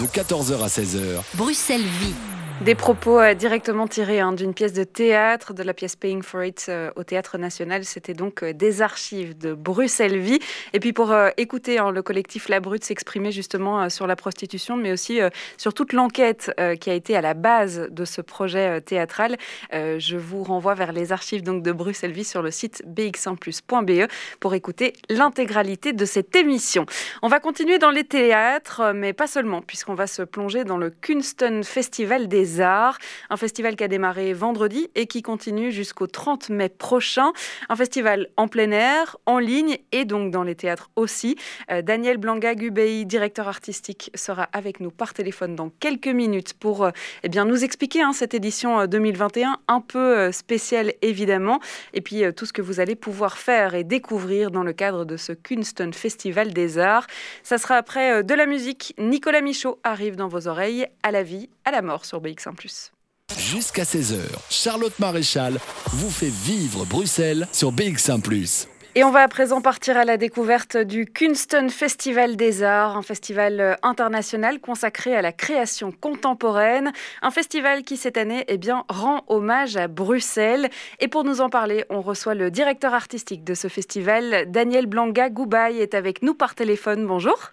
De 0.00 0.06
14h 0.06 0.62
à 0.62 0.66
16h. 0.66 1.36
Bruxelles 1.36 1.80
vit. 1.80 2.14
Des 2.60 2.76
propos 2.76 3.18
euh, 3.18 3.34
directement 3.34 3.88
tirés 3.88 4.20
hein, 4.20 4.32
d'une 4.32 4.54
pièce 4.54 4.72
de 4.72 4.84
théâtre, 4.84 5.54
de 5.54 5.62
la 5.64 5.74
pièce 5.74 5.96
Paying 5.96 6.22
for 6.22 6.44
It 6.44 6.66
euh, 6.68 6.90
au 6.94 7.02
Théâtre 7.02 7.36
National. 7.36 7.84
C'était 7.84 8.14
donc 8.14 8.44
euh, 8.44 8.52
des 8.52 8.80
archives 8.80 9.36
de 9.36 9.54
Bruxelles 9.54 10.18
Vie. 10.18 10.38
Et 10.72 10.78
puis 10.78 10.92
pour 10.92 11.12
écouter 11.36 11.78
hein, 11.78 11.90
le 11.90 12.00
collectif 12.02 12.48
La 12.48 12.60
Brute 12.60 12.84
s'exprimer 12.84 13.32
justement 13.32 13.90
sur 13.90 14.06
la 14.06 14.14
prostitution, 14.14 14.76
mais 14.76 14.92
aussi 14.92 15.20
sur 15.56 15.74
toute 15.74 15.92
l'enquête 15.92 16.52
qui 16.80 16.90
a 16.90 16.94
été 16.94 17.16
à 17.16 17.20
la 17.20 17.34
base 17.34 17.88
de 17.90 18.04
ce 18.04 18.20
projet 18.20 18.80
théâtral, 18.80 19.36
je 19.72 20.16
vous 20.16 20.42
renvoie 20.42 20.74
vers 20.74 20.92
les 20.92 21.12
archives 21.12 21.42
donc 21.42 21.62
de 21.62 21.72
Bruxelles 21.72 22.12
Vie 22.12 22.24
sur 22.24 22.42
le 22.42 22.50
site 22.50 22.82
bx1plus.be 22.86 24.08
pour 24.40 24.54
écouter 24.54 24.94
l'intégralité 25.08 25.92
de 25.92 26.04
cette 26.04 26.34
émission. 26.36 26.86
On 27.22 27.28
va 27.28 27.40
continuer 27.40 27.78
dans 27.78 27.90
les 27.90 28.04
théâtres, 28.04 28.92
mais 28.94 29.12
pas 29.12 29.26
seulement, 29.26 29.62
puisqu'on 29.62 29.94
va 29.94 30.06
se 30.06 30.22
plonger 30.22 30.64
dans 30.64 30.78
le 30.78 30.90
Kunston 30.90 31.62
Festival 31.64 32.28
des 32.28 32.43
Arts, 32.60 32.98
un 33.30 33.36
festival 33.36 33.76
qui 33.76 33.84
a 33.84 33.88
démarré 33.88 34.32
vendredi 34.32 34.88
et 34.94 35.06
qui 35.06 35.22
continue 35.22 35.72
jusqu'au 35.72 36.06
30 36.06 36.50
mai 36.50 36.68
prochain. 36.68 37.32
Un 37.68 37.76
festival 37.76 38.28
en 38.36 38.48
plein 38.48 38.70
air, 38.70 39.16
en 39.26 39.38
ligne 39.38 39.78
et 39.92 40.04
donc 40.04 40.30
dans 40.30 40.42
les 40.42 40.54
théâtres 40.54 40.90
aussi. 40.96 41.36
Euh, 41.70 41.82
Daniel 41.82 42.18
Blanga-Gubei, 42.18 43.04
directeur 43.04 43.48
artistique, 43.48 44.10
sera 44.14 44.48
avec 44.52 44.80
nous 44.80 44.90
par 44.90 45.14
téléphone 45.14 45.54
dans 45.54 45.70
quelques 45.80 46.08
minutes 46.08 46.54
pour 46.54 46.84
euh, 46.84 46.90
eh 47.22 47.28
bien, 47.28 47.44
nous 47.44 47.64
expliquer 47.64 48.02
hein, 48.02 48.12
cette 48.12 48.34
édition 48.34 48.86
2021 48.86 49.50
euh, 49.50 49.54
un 49.68 49.80
peu 49.80 50.32
spéciale 50.32 50.92
évidemment 51.02 51.60
et 51.92 52.00
puis 52.00 52.22
tout 52.36 52.46
ce 52.46 52.52
que 52.52 52.62
vous 52.62 52.80
allez 52.80 52.94
pouvoir 52.94 53.38
faire 53.38 53.74
et 53.74 53.84
découvrir 53.84 54.50
dans 54.50 54.62
le 54.62 54.72
cadre 54.72 55.04
de 55.04 55.16
ce 55.16 55.32
Kunston 55.32 55.90
Festival 55.92 56.52
des 56.52 56.78
Arts. 56.78 57.06
Ça 57.42 57.58
sera 57.58 57.76
après 57.76 58.22
de 58.22 58.34
la 58.34 58.46
musique. 58.46 58.94
Nicolas 58.98 59.40
Michaud 59.40 59.78
arrive 59.84 60.16
dans 60.16 60.28
vos 60.28 60.48
oreilles 60.48 60.86
à 61.02 61.10
la 61.10 61.22
vie, 61.22 61.48
à 61.64 61.70
la 61.70 61.82
mort 61.82 62.04
sur 62.04 62.20
BX1⁇ 62.34 62.54
Jusqu'à 63.38 63.84
16h, 63.84 64.20
Charlotte 64.50 64.98
Maréchal 64.98 65.58
vous 65.86 66.10
fait 66.10 66.30
vivre 66.30 66.84
Bruxelles 66.84 67.48
sur 67.52 67.72
BX1⁇ 67.72 68.20
et 68.96 69.02
on 69.02 69.10
va 69.10 69.22
à 69.22 69.28
présent 69.28 69.60
partir 69.60 69.96
à 69.96 70.04
la 70.04 70.16
découverte 70.16 70.76
du 70.76 71.04
Kunston 71.04 71.68
Festival 71.68 72.36
des 72.36 72.62
Arts, 72.62 72.96
un 72.96 73.02
festival 73.02 73.76
international 73.82 74.60
consacré 74.60 75.16
à 75.16 75.20
la 75.20 75.32
création 75.32 75.90
contemporaine, 75.90 76.92
un 77.20 77.32
festival 77.32 77.82
qui 77.82 77.96
cette 77.96 78.16
année 78.16 78.44
eh 78.46 78.56
bien, 78.56 78.84
rend 78.88 79.24
hommage 79.26 79.76
à 79.76 79.88
Bruxelles. 79.88 80.68
Et 81.00 81.08
pour 81.08 81.24
nous 81.24 81.40
en 81.40 81.50
parler, 81.50 81.84
on 81.90 82.02
reçoit 82.02 82.36
le 82.36 82.52
directeur 82.52 82.94
artistique 82.94 83.42
de 83.42 83.54
ce 83.54 83.66
festival, 83.66 84.48
Daniel 84.52 84.86
Blanga 84.86 85.28
Goubaï, 85.28 85.80
est 85.80 85.94
avec 85.94 86.22
nous 86.22 86.34
par 86.34 86.54
téléphone. 86.54 87.04
Bonjour. 87.04 87.50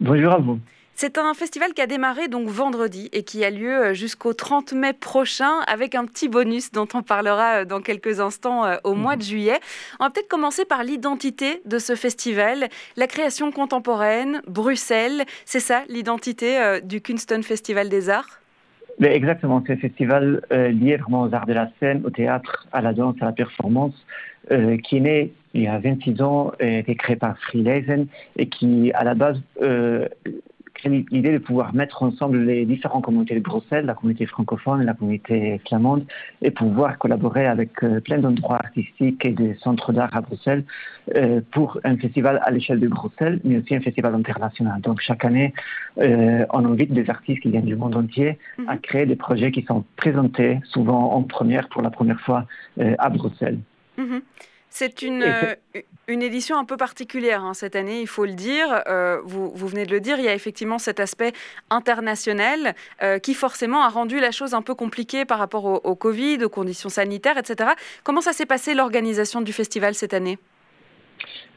Bonjour 0.00 0.32
à 0.32 0.38
vous. 0.38 0.60
C'est 0.94 1.16
un 1.16 1.32
festival 1.32 1.72
qui 1.72 1.80
a 1.80 1.86
démarré 1.86 2.28
donc 2.28 2.48
vendredi 2.48 3.08
et 3.12 3.22
qui 3.22 3.42
a 3.42 3.50
lieu 3.50 3.74
euh, 3.74 3.94
jusqu'au 3.94 4.34
30 4.34 4.74
mai 4.74 4.92
prochain 4.92 5.60
avec 5.66 5.94
un 5.94 6.04
petit 6.04 6.28
bonus 6.28 6.72
dont 6.72 6.88
on 6.92 7.02
parlera 7.02 7.60
euh, 7.60 7.64
dans 7.64 7.80
quelques 7.80 8.20
instants 8.20 8.66
euh, 8.66 8.76
au 8.84 8.94
mois 8.94 9.16
de 9.16 9.22
juillet. 9.22 9.58
On 9.98 10.04
va 10.04 10.10
peut-être 10.10 10.28
commencer 10.28 10.66
par 10.66 10.84
l'identité 10.84 11.62
de 11.64 11.78
ce 11.78 11.94
festival, 11.94 12.68
la 12.96 13.06
création 13.06 13.50
contemporaine, 13.50 14.42
Bruxelles. 14.46 15.24
C'est 15.46 15.60
ça 15.60 15.84
l'identité 15.88 16.80
du 16.84 17.00
Kunston 17.00 17.42
Festival 17.42 17.88
des 17.88 18.10
Arts? 18.10 18.40
Exactement, 19.00 19.62
c'est 19.66 19.72
un 19.72 19.76
festival 19.78 20.42
lié 20.50 20.96
vraiment 20.96 21.22
aux 21.22 21.34
arts 21.34 21.46
de 21.46 21.54
la 21.54 21.70
scène, 21.80 22.02
au 22.04 22.10
théâtre, 22.10 22.66
à 22.72 22.82
la 22.82 22.92
danse, 22.92 23.16
à 23.20 23.26
la 23.26 23.32
performance, 23.32 23.94
qui 24.48 24.96
est 24.96 25.00
né 25.00 25.32
il 25.54 25.62
y 25.62 25.68
a 25.68 25.78
26 25.78 26.20
ans, 26.20 26.52
et 26.60 26.80
été 26.80 26.94
créé 26.96 27.16
par 27.16 27.38
Freelazen 27.38 28.06
et 28.36 28.46
qui, 28.48 28.92
à 28.92 29.04
la 29.04 29.14
base, 29.14 29.40
l'idée 30.84 31.32
de 31.32 31.38
pouvoir 31.38 31.74
mettre 31.74 32.02
ensemble 32.02 32.38
les 32.38 32.64
différentes 32.64 33.04
communautés 33.04 33.34
de 33.34 33.40
Bruxelles, 33.40 33.86
la 33.86 33.94
communauté 33.94 34.26
francophone 34.26 34.82
et 34.82 34.84
la 34.84 34.94
communauté 34.94 35.60
flamande, 35.66 36.04
et 36.42 36.50
pouvoir 36.50 36.98
collaborer 36.98 37.46
avec 37.46 37.82
euh, 37.82 38.00
plein 38.00 38.18
d'endroits 38.18 38.56
artistiques 38.56 39.24
et 39.24 39.32
des 39.32 39.54
centres 39.56 39.92
d'art 39.92 40.14
à 40.14 40.20
Bruxelles 40.20 40.64
euh, 41.16 41.40
pour 41.50 41.78
un 41.84 41.96
festival 41.96 42.40
à 42.42 42.50
l'échelle 42.50 42.80
de 42.80 42.88
Bruxelles, 42.88 43.40
mais 43.44 43.58
aussi 43.58 43.74
un 43.74 43.80
festival 43.80 44.14
international. 44.14 44.80
Donc 44.80 45.00
chaque 45.00 45.24
année, 45.24 45.52
euh, 45.98 46.44
on 46.50 46.64
invite 46.64 46.92
des 46.92 47.08
artistes 47.10 47.42
qui 47.42 47.50
viennent 47.50 47.64
du 47.64 47.76
monde 47.76 47.96
entier 47.96 48.38
à 48.66 48.74
mhm. 48.74 48.80
créer 48.80 49.06
des 49.06 49.16
projets 49.16 49.52
qui 49.52 49.62
sont 49.62 49.84
présentés 49.96 50.60
souvent 50.64 51.12
en 51.12 51.22
première 51.22 51.68
pour 51.68 51.82
la 51.82 51.90
première 51.90 52.20
fois 52.20 52.46
à 52.98 53.08
Bruxelles. 53.10 53.58
Mhm. 53.98 54.22
C'est 54.70 55.02
une, 55.02 55.22
euh, 55.22 55.54
une 56.08 56.22
édition 56.22 56.56
un 56.56 56.64
peu 56.64 56.76
particulière 56.76 57.42
hein, 57.44 57.54
cette 57.54 57.76
année, 57.76 58.00
il 58.00 58.06
faut 58.06 58.24
le 58.24 58.32
dire. 58.32 58.82
Euh, 58.88 59.20
vous, 59.24 59.50
vous, 59.50 59.66
venez 59.66 59.84
de 59.84 59.90
le 59.90 60.00
dire, 60.00 60.18
il 60.18 60.24
y 60.24 60.28
a 60.28 60.34
effectivement 60.34 60.78
cet 60.78 61.00
aspect 61.00 61.32
international 61.68 62.74
euh, 63.02 63.18
qui 63.18 63.34
forcément 63.34 63.82
a 63.82 63.88
rendu 63.88 64.20
la 64.20 64.30
chose 64.30 64.54
un 64.54 64.62
peu 64.62 64.74
compliquée 64.74 65.24
par 65.24 65.38
rapport 65.38 65.84
au, 65.84 65.94
Covid, 65.96 66.44
aux 66.44 66.48
conditions 66.48 66.88
sanitaires, 66.88 67.36
etc. 67.36 67.70
Comment 68.04 68.20
ça 68.20 68.32
s'est 68.32 68.46
passé 68.46 68.74
l'organisation 68.74 69.42
du 69.42 69.52
festival 69.52 69.94
cette 69.94 70.14
année? 70.14 70.38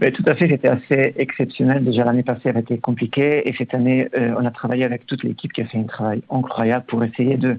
Mais 0.01 0.11
tout 0.11 0.23
à 0.25 0.35
fait, 0.35 0.49
c'était 0.49 0.67
assez 0.67 1.13
exceptionnel. 1.15 1.85
Déjà 1.85 2.03
l'année 2.03 2.23
passée 2.23 2.49
avait 2.49 2.61
été 2.61 2.79
compliquée 2.79 3.47
et 3.47 3.53
cette 3.57 3.73
année, 3.73 4.09
on 4.15 4.43
a 4.45 4.51
travaillé 4.51 4.83
avec 4.83 5.05
toute 5.05 5.23
l'équipe 5.23 5.53
qui 5.53 5.61
a 5.61 5.65
fait 5.65 5.77
un 5.77 5.83
travail 5.83 6.21
incroyable 6.29 6.85
pour 6.87 7.03
essayer 7.03 7.37
de 7.37 7.57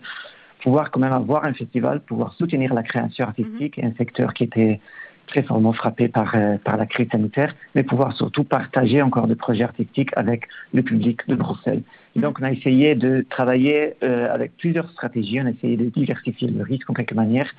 pouvoir 0.62 0.90
quand 0.90 1.00
même 1.00 1.12
avoir 1.12 1.44
un 1.46 1.54
festival, 1.54 2.00
pouvoir 2.00 2.34
soutenir 2.34 2.74
la 2.74 2.82
création 2.82 3.24
artistique 3.24 3.78
et 3.78 3.84
un 3.84 3.94
secteur 3.96 4.34
qui 4.34 4.44
était 4.44 4.80
très 5.26 5.42
fortement 5.42 5.72
frappé 5.72 6.08
par, 6.08 6.34
euh, 6.34 6.56
par 6.58 6.76
la 6.76 6.86
crise 6.86 7.08
sanitaire, 7.10 7.54
mais 7.74 7.82
pouvoir 7.82 8.12
surtout 8.16 8.44
partager 8.44 9.02
encore 9.02 9.26
des 9.26 9.34
projets 9.34 9.64
artistiques 9.64 10.10
avec 10.16 10.48
le 10.72 10.82
public 10.82 11.20
de 11.28 11.34
Bruxelles. 11.34 11.82
Et 12.16 12.20
donc, 12.20 12.38
on 12.40 12.44
a 12.44 12.52
essayé 12.52 12.94
de 12.94 13.24
travailler 13.28 13.94
euh, 14.02 14.32
avec 14.32 14.56
plusieurs 14.56 14.90
stratégies, 14.90 15.40
on 15.40 15.46
a 15.46 15.50
essayé 15.50 15.76
de 15.76 15.86
diversifier 15.86 16.48
le 16.48 16.62
risque 16.62 16.88
en 16.88 16.94
quelque 16.94 17.14
manière. 17.14 17.50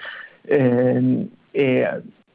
Euh, 0.52 1.24
et 1.54 1.84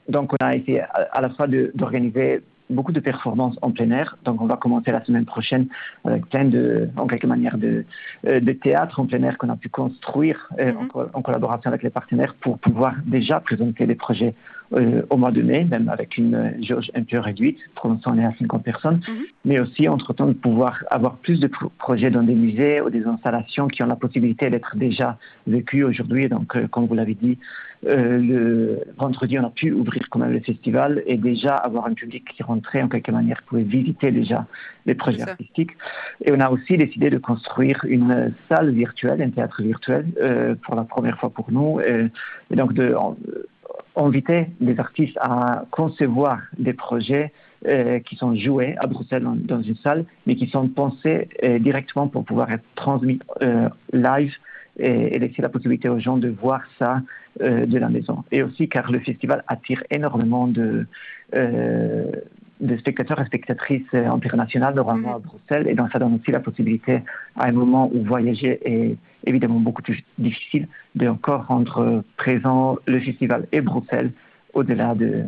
donc, 0.09 0.33
on 0.33 0.45
a 0.45 0.57
essayé 0.57 0.83
à, 1.13 1.21
la 1.21 1.31
fois 1.31 1.47
d'organiser 1.47 2.43
beaucoup 2.69 2.93
de 2.93 3.01
performances 3.01 3.57
en 3.63 3.71
plein 3.71 3.91
air. 3.91 4.17
Donc, 4.25 4.41
on 4.41 4.47
va 4.47 4.57
commencer 4.57 4.91
la 4.91 5.05
semaine 5.05 5.25
prochaine 5.25 5.67
avec 6.05 6.27
plein 6.27 6.45
de, 6.45 6.89
en 6.97 7.07
quelque 7.07 7.27
manière, 7.27 7.59
de, 7.59 7.85
de 8.25 8.53
théâtre 8.53 9.01
en 9.01 9.07
plein 9.07 9.23
air 9.23 9.39
qu'on 9.39 9.51
a 9.51 9.57
pu 9.57 9.69
construire 9.69 10.49
en, 10.59 10.89
en, 11.13 11.23
collaboration 11.23 11.69
avec 11.69 11.83
les 11.83 11.91
partenaires 11.91 12.35
pour 12.41 12.59
pouvoir 12.59 12.95
déjà 13.07 13.41
présenter 13.41 13.87
des 13.87 13.95
projets 13.95 14.35
euh, 14.73 15.03
au 15.11 15.17
mois 15.17 15.33
de 15.33 15.43
mai, 15.43 15.65
même 15.65 15.89
avec 15.89 16.17
une 16.17 16.55
jauge 16.63 16.93
un 16.95 17.03
peu 17.03 17.19
réduite, 17.19 17.59
pour 17.75 17.91
l'instant 17.91 18.13
on 18.15 18.19
est 18.21 18.25
à 18.25 18.33
50 18.39 18.63
personnes, 18.63 19.01
mais 19.45 19.59
aussi 19.59 19.89
entre-temps 19.89 20.29
de 20.29 20.33
pouvoir 20.33 20.85
avoir 20.93 21.17
plus 21.17 21.41
de 21.41 21.51
projets 21.79 22.11
dans 22.11 22.23
des 22.23 22.37
musées 22.37 22.81
ou 22.81 22.89
des 22.89 23.05
installations 23.05 23.67
qui 23.67 23.83
ont 23.83 23.87
la 23.87 23.97
possibilité 23.97 24.49
d'être 24.49 24.77
déjà 24.77 25.19
vécues 25.49 25.83
aujourd'hui. 25.83 26.29
Donc, 26.29 26.55
euh, 26.55 26.69
comme 26.69 26.87
vous 26.87 26.95
l'avez 26.95 27.15
dit, 27.15 27.37
euh, 27.87 28.19
le 28.19 28.85
vendredi, 28.97 29.41
on 29.41 29.45
a 29.45 29.51
pu 29.51 29.73
ouvrir 29.73 30.09
quand 30.09 30.21
même 30.21 30.33
le 30.33 30.41
festival 30.41 31.03
et 31.05 31.17
déjà 31.17 31.57
avoir 31.57 31.87
un 31.87 31.95
public 31.95 32.25
qui 32.37 32.45
rentrait 32.45 32.83
en 32.83 32.89
quelque 32.89 33.11
manière 33.11 33.43
pouvait 33.43 33.65
visiter 33.65 34.13
déjà 34.13 34.47
les 34.87 34.95
projets 34.95 35.23
artistiques. 35.23 35.73
Et 36.25 36.31
on 36.31 36.39
a 36.39 36.49
aussi 36.49 36.77
décidé 36.77 37.11
de 37.11 37.19
construire 37.19 37.85
une 37.89 38.33
salle 38.49 38.71
virtuelle, 38.71 39.21
un 39.21 39.31
théâtre 39.31 39.63
virtuel, 39.63 40.07
pour 40.63 40.77
la 40.77 40.85
première 40.85 41.19
fois 41.19 41.31
pour 41.31 41.51
nous. 41.51 41.81
Et, 41.81 42.07
et 42.53 42.57
donc 42.57 42.73
de 42.73 42.95
inviter 43.97 44.47
les 44.61 44.79
artistes 44.79 45.17
à 45.21 45.65
concevoir 45.71 46.41
des 46.59 46.73
projets 46.73 47.33
euh, 47.67 47.99
qui 48.01 48.17
sont 48.17 48.35
joués 48.35 48.75
à 48.79 48.87
Bruxelles 48.87 49.23
dans, 49.23 49.61
une 49.61 49.77
salle, 49.77 50.07
mais 50.27 50.35
qui 50.35 50.49
sont 50.49 50.69
pensés 50.69 51.29
euh, 51.45 51.59
directement 51.59 52.09
pour 52.09 52.25
pouvoir 52.25 52.51
être 52.51 52.65
transmis 52.75 53.19
euh, 53.43 53.69
live 53.93 54.35
et, 54.79 55.19
laisser 55.19 55.43
la 55.43 55.51
possibilité 55.51 55.89
aux 55.89 55.99
gens 55.99 56.17
de 56.17 56.29
voir 56.29 56.63
ça 56.79 57.03
de 57.39 57.79
la 57.79 57.89
maison. 57.89 58.25
Et 58.33 58.43
aussi 58.43 58.69
car 58.69 58.91
le 58.91 58.99
festival 58.99 59.45
attire 59.47 59.85
énormément 59.91 60.47
de, 60.49 60.87
de 62.61 62.77
spectateurs 62.77 63.21
et 63.21 63.25
spectatrices 63.27 63.95
internationales, 63.95 64.75
normalement 64.75 65.15
à 65.15 65.19
mhm. 65.19 65.25
Bruxelles, 65.25 65.69
et 65.69 65.75
donc 65.75 65.91
ça 65.93 65.99
donne 65.99 66.15
aussi 66.15 66.31
la 66.31 66.41
possibilité 66.41 67.01
à 67.37 67.47
un 67.47 67.53
moment 67.53 67.91
où 67.93 68.03
voyager 68.05 68.61
est 68.65 68.97
évidemment 69.27 69.61
beaucoup 69.61 69.83
plus 69.83 70.03
difficile, 70.19 70.69
de 70.95 71.09
encore 71.09 71.47
rendre 71.47 72.03
présent 72.17 72.79
le 72.87 73.01
festival 73.01 73.47
et 73.53 73.61
Bruxelles 73.61 74.13
au-delà 74.53 74.95
de, 74.95 75.25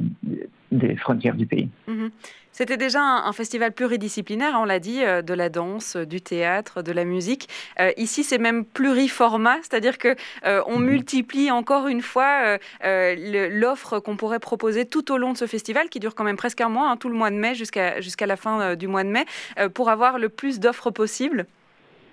des 0.70 0.96
frontières 0.96 1.35
du 1.35 1.46
pays. 1.46 1.68
Mhm. 1.87 2.11
C'était 2.52 2.76
déjà 2.76 3.00
un, 3.00 3.32
festival 3.32 3.72
pluridisciplinaire, 3.72 4.52
on 4.61 4.66
l'a 4.66 4.78
dit, 4.78 5.02
euh, 5.02 5.22
de 5.22 5.32
la 5.32 5.48
danse, 5.48 5.96
du 5.96 6.20
théâtre, 6.20 6.82
de 6.82 6.92
la 6.92 7.04
musique. 7.04 7.48
Euh, 7.80 7.92
ici, 7.96 8.24
c'est 8.24 8.37
même 8.37 8.66
pluriformat, 8.66 9.56
c'est-à-dire 9.62 9.96
que 9.96 10.14
euh, 10.44 10.61
on 10.66 10.78
mhm. 10.78 10.85
multiplie 10.85 11.50
encore 11.50 11.88
une 11.88 12.02
fois 12.02 12.58
l'offre 12.82 14.00
qu'on 14.00 14.16
pourrait 14.16 14.38
proposer 14.38 14.85
tout 14.85 15.11
au 15.12 15.16
long 15.16 15.32
de 15.32 15.38
ce 15.38 15.46
festival, 15.46 15.88
qui 15.88 15.98
dure 15.98 16.14
quand 16.14 16.24
même 16.24 16.37
presque 16.37 16.61
un 16.61 16.68
mois, 16.68 16.90
hein, 16.90 16.96
tout 16.98 17.08
le 17.08 17.14
mois 17.14 17.30
de 17.30 17.37
mai 17.37 17.54
jusqu'à 17.54 18.00
jusqu'à 18.00 18.26
la 18.26 18.37
fin 18.37 18.76
du 18.76 18.87
mois 18.87 19.04
de 19.04 19.08
mai, 19.08 19.24
pour 19.72 19.88
avoir 19.88 20.18
le 20.18 20.28
plus 20.28 20.61
d'offres 20.61 20.90
possibles. 20.90 21.46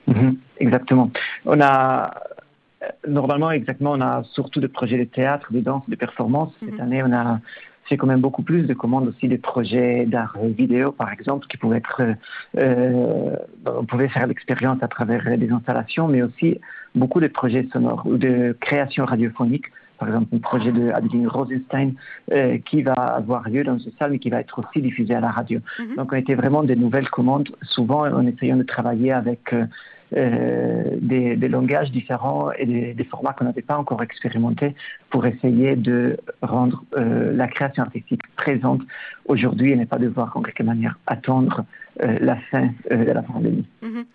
Mhm. 0.08 0.38
exactement. 0.60 1.12
On 1.46 1.60
a 1.60 2.14
normalement, 3.08 3.52
exactement, 3.52 3.92
on 3.92 4.02
a 4.02 4.24
surtout 4.32 4.60
des 4.60 4.68
projets 4.68 4.98
de 4.98 5.04
théâtre, 5.04 5.52
de 5.52 5.60
danse, 5.60 5.84
de 5.88 5.96
performance. 5.96 6.54
Cette 6.60 6.80
année, 6.80 7.04
on 7.04 7.12
a 7.12 7.40
c'est 7.90 7.98
quand 7.98 8.08
même 8.08 8.22
beaucoup 8.22 8.44
plus 8.44 8.64
de 8.64 8.74
commandes 8.74 9.08
aussi 9.08 9.28
des 9.28 9.40
projets 9.40 10.06
d'art 10.06 10.38
vidéo, 10.44 10.92
par 10.92 11.12
exemple, 11.12 11.48
qui 11.48 11.58
pouvaient 11.58 11.78
être, 11.78 12.02
euh, 12.58 13.36
on 13.66 13.84
pouvait 13.84 14.08
faire 14.08 14.28
l'expérience 14.28 14.78
à 14.84 14.88
travers 14.88 15.38
des 15.38 15.52
installations, 15.52 16.08
mais 16.08 16.22
aussi 16.22 16.60
beaucoup 16.94 17.20
de 17.20 17.28
projets 17.28 17.68
sonores 17.74 18.04
ou 18.06 18.18
de 18.18 18.56
création 18.62 19.06
radiophonique. 19.06 19.66
Par 19.98 20.08
exemple, 20.08 20.34
un 20.34 20.38
projet 20.38 20.72
de 20.72 20.92
Adeline 20.92 21.28
Rosenstein 21.28 21.94
euh, 22.32 22.58
qui 22.60 22.84
va 22.84 22.94
avoir 22.94 23.50
lieu 23.50 23.66
dans 23.66 23.78
une 23.78 23.92
salle, 24.00 24.12
mais 24.12 24.20
qui 24.20 24.30
va 24.30 24.40
être 24.40 24.58
aussi 24.60 24.82
diffusé 24.82 25.14
à 25.14 25.20
la 25.20 25.30
radio. 25.30 25.60
Mhm. 25.78 25.96
Donc, 25.98 26.14
on 26.14 26.16
était 26.16 26.36
vraiment 26.36 26.64
des 26.64 26.78
nouvelles 26.78 27.10
commandes, 27.10 27.50
souvent 27.64 28.02
en 28.10 28.26
essayant 28.26 28.56
de 28.56 28.64
travailler 28.64 29.12
avec 29.12 29.52
euh, 29.52 29.66
euh, 29.66 29.66
des, 30.12 31.36
des, 31.36 31.48
langages 31.48 31.92
différents 31.92 32.52
et 32.54 32.66
des, 32.66 32.94
des 32.94 33.04
formats 33.04 33.34
qu'on 33.34 33.46
n'avait 33.46 33.62
pas 33.62 33.78
encore 33.78 34.02
expérimentés 34.02 34.76
pour 35.10 35.26
essayer 35.26 35.76
de 35.76 36.18
rendre 36.42 36.84
euh, 36.98 37.36
la 37.36 37.48
création 37.48 37.84
artistique 37.84 38.22
présente 38.36 38.82
aujourd'hui 39.26 39.72
et 39.72 39.76
ne 39.76 39.86
pas 39.86 39.98
devoir 39.98 40.36
en 40.36 40.42
quelque 40.42 40.64
manière 40.64 40.98
attendre 41.08 41.66
euh, 42.02 42.18
la 42.22 42.38
fin 42.52 42.70
de 42.90 43.12
la 43.12 43.22
pandémie. 43.22 43.68
Mhm. 43.82 44.06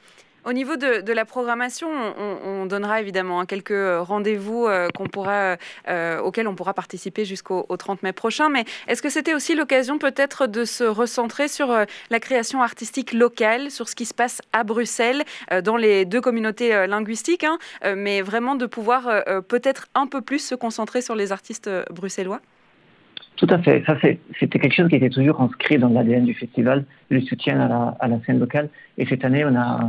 Au 0.44 0.52
niveau 0.52 0.76
de, 0.76 1.12
la 1.12 1.24
programmation, 1.24 1.88
on, 1.88 2.37
on, 2.44 2.66
donnera 2.66 3.00
évidemment 3.00 3.40
hein, 3.40 3.46
quelques 3.46 3.72
rendez-vous 3.72 4.66
euh, 4.66 4.88
qu'on 4.94 5.07
pourra, 5.07 5.57
euh, 5.88 6.20
auxquels 6.20 6.48
on 6.48 6.54
pourra 6.54 6.74
participer 6.74 7.24
jusqu'au 7.24 7.64
30 7.76 8.02
mai 8.02 8.12
prochain. 8.12 8.48
Mais 8.48 8.64
est-ce 8.88 9.00
que 9.00 9.09
c'était 9.09 9.35
aussi 9.35 9.54
l'occasion 9.54 9.98
peut-être 9.98 10.46
de 10.46 10.64
se 10.64 10.85
recentrer 10.85 11.48
sur 11.48 11.70
euh, 11.70 11.85
la 12.11 12.20
création 12.20 12.62
artistique 12.62 13.12
locale, 13.12 13.70
sur 13.70 13.88
ce 13.88 13.94
qui 13.94 14.04
se 14.04 14.14
passe 14.14 14.42
à 14.52 14.64
Bruxelles, 14.64 15.22
euh, 15.52 15.62
dans 15.62 15.76
les 15.76 16.04
deux 16.04 16.20
communautés 16.20 16.74
euh, 16.74 16.87
linguistiques, 16.87 17.44
hein, 17.44 17.59
euh, 17.85 17.94
mais 17.96 18.20
vraiment 18.22 18.57
de 18.57 18.66
pouvoir 18.66 19.24
peut-être 19.48 19.88
un 19.94 20.07
peu 20.07 20.20
plus 20.20 20.38
se 20.38 20.54
concentrer 20.54 21.00
sur 21.00 21.14
les 21.14 21.33
artistes 21.33 21.70
bruxellois? 21.90 22.40
Tout 23.37 23.46
à 23.50 23.59
fait. 23.59 23.83
Ça, 23.85 23.96
c'était 24.00 24.59
quelque 24.59 24.74
chose 24.74 24.88
qui 24.88 24.96
était 24.96 25.11
toujours 25.11 25.40
inscrit 25.40 25.78
dans 25.78 25.88
l'ADN 25.88 26.24
du 26.24 26.35
festival, 26.35 26.85
le 27.09 27.20
soutien 27.20 27.61
à 27.61 28.07
la, 28.07 28.20
scène 28.24 28.38
locale. 28.38 28.68
Et 28.96 29.07
cette 29.07 29.24
année, 29.24 29.44
on 29.44 29.57
a 29.57 29.80
euh, 29.80 29.87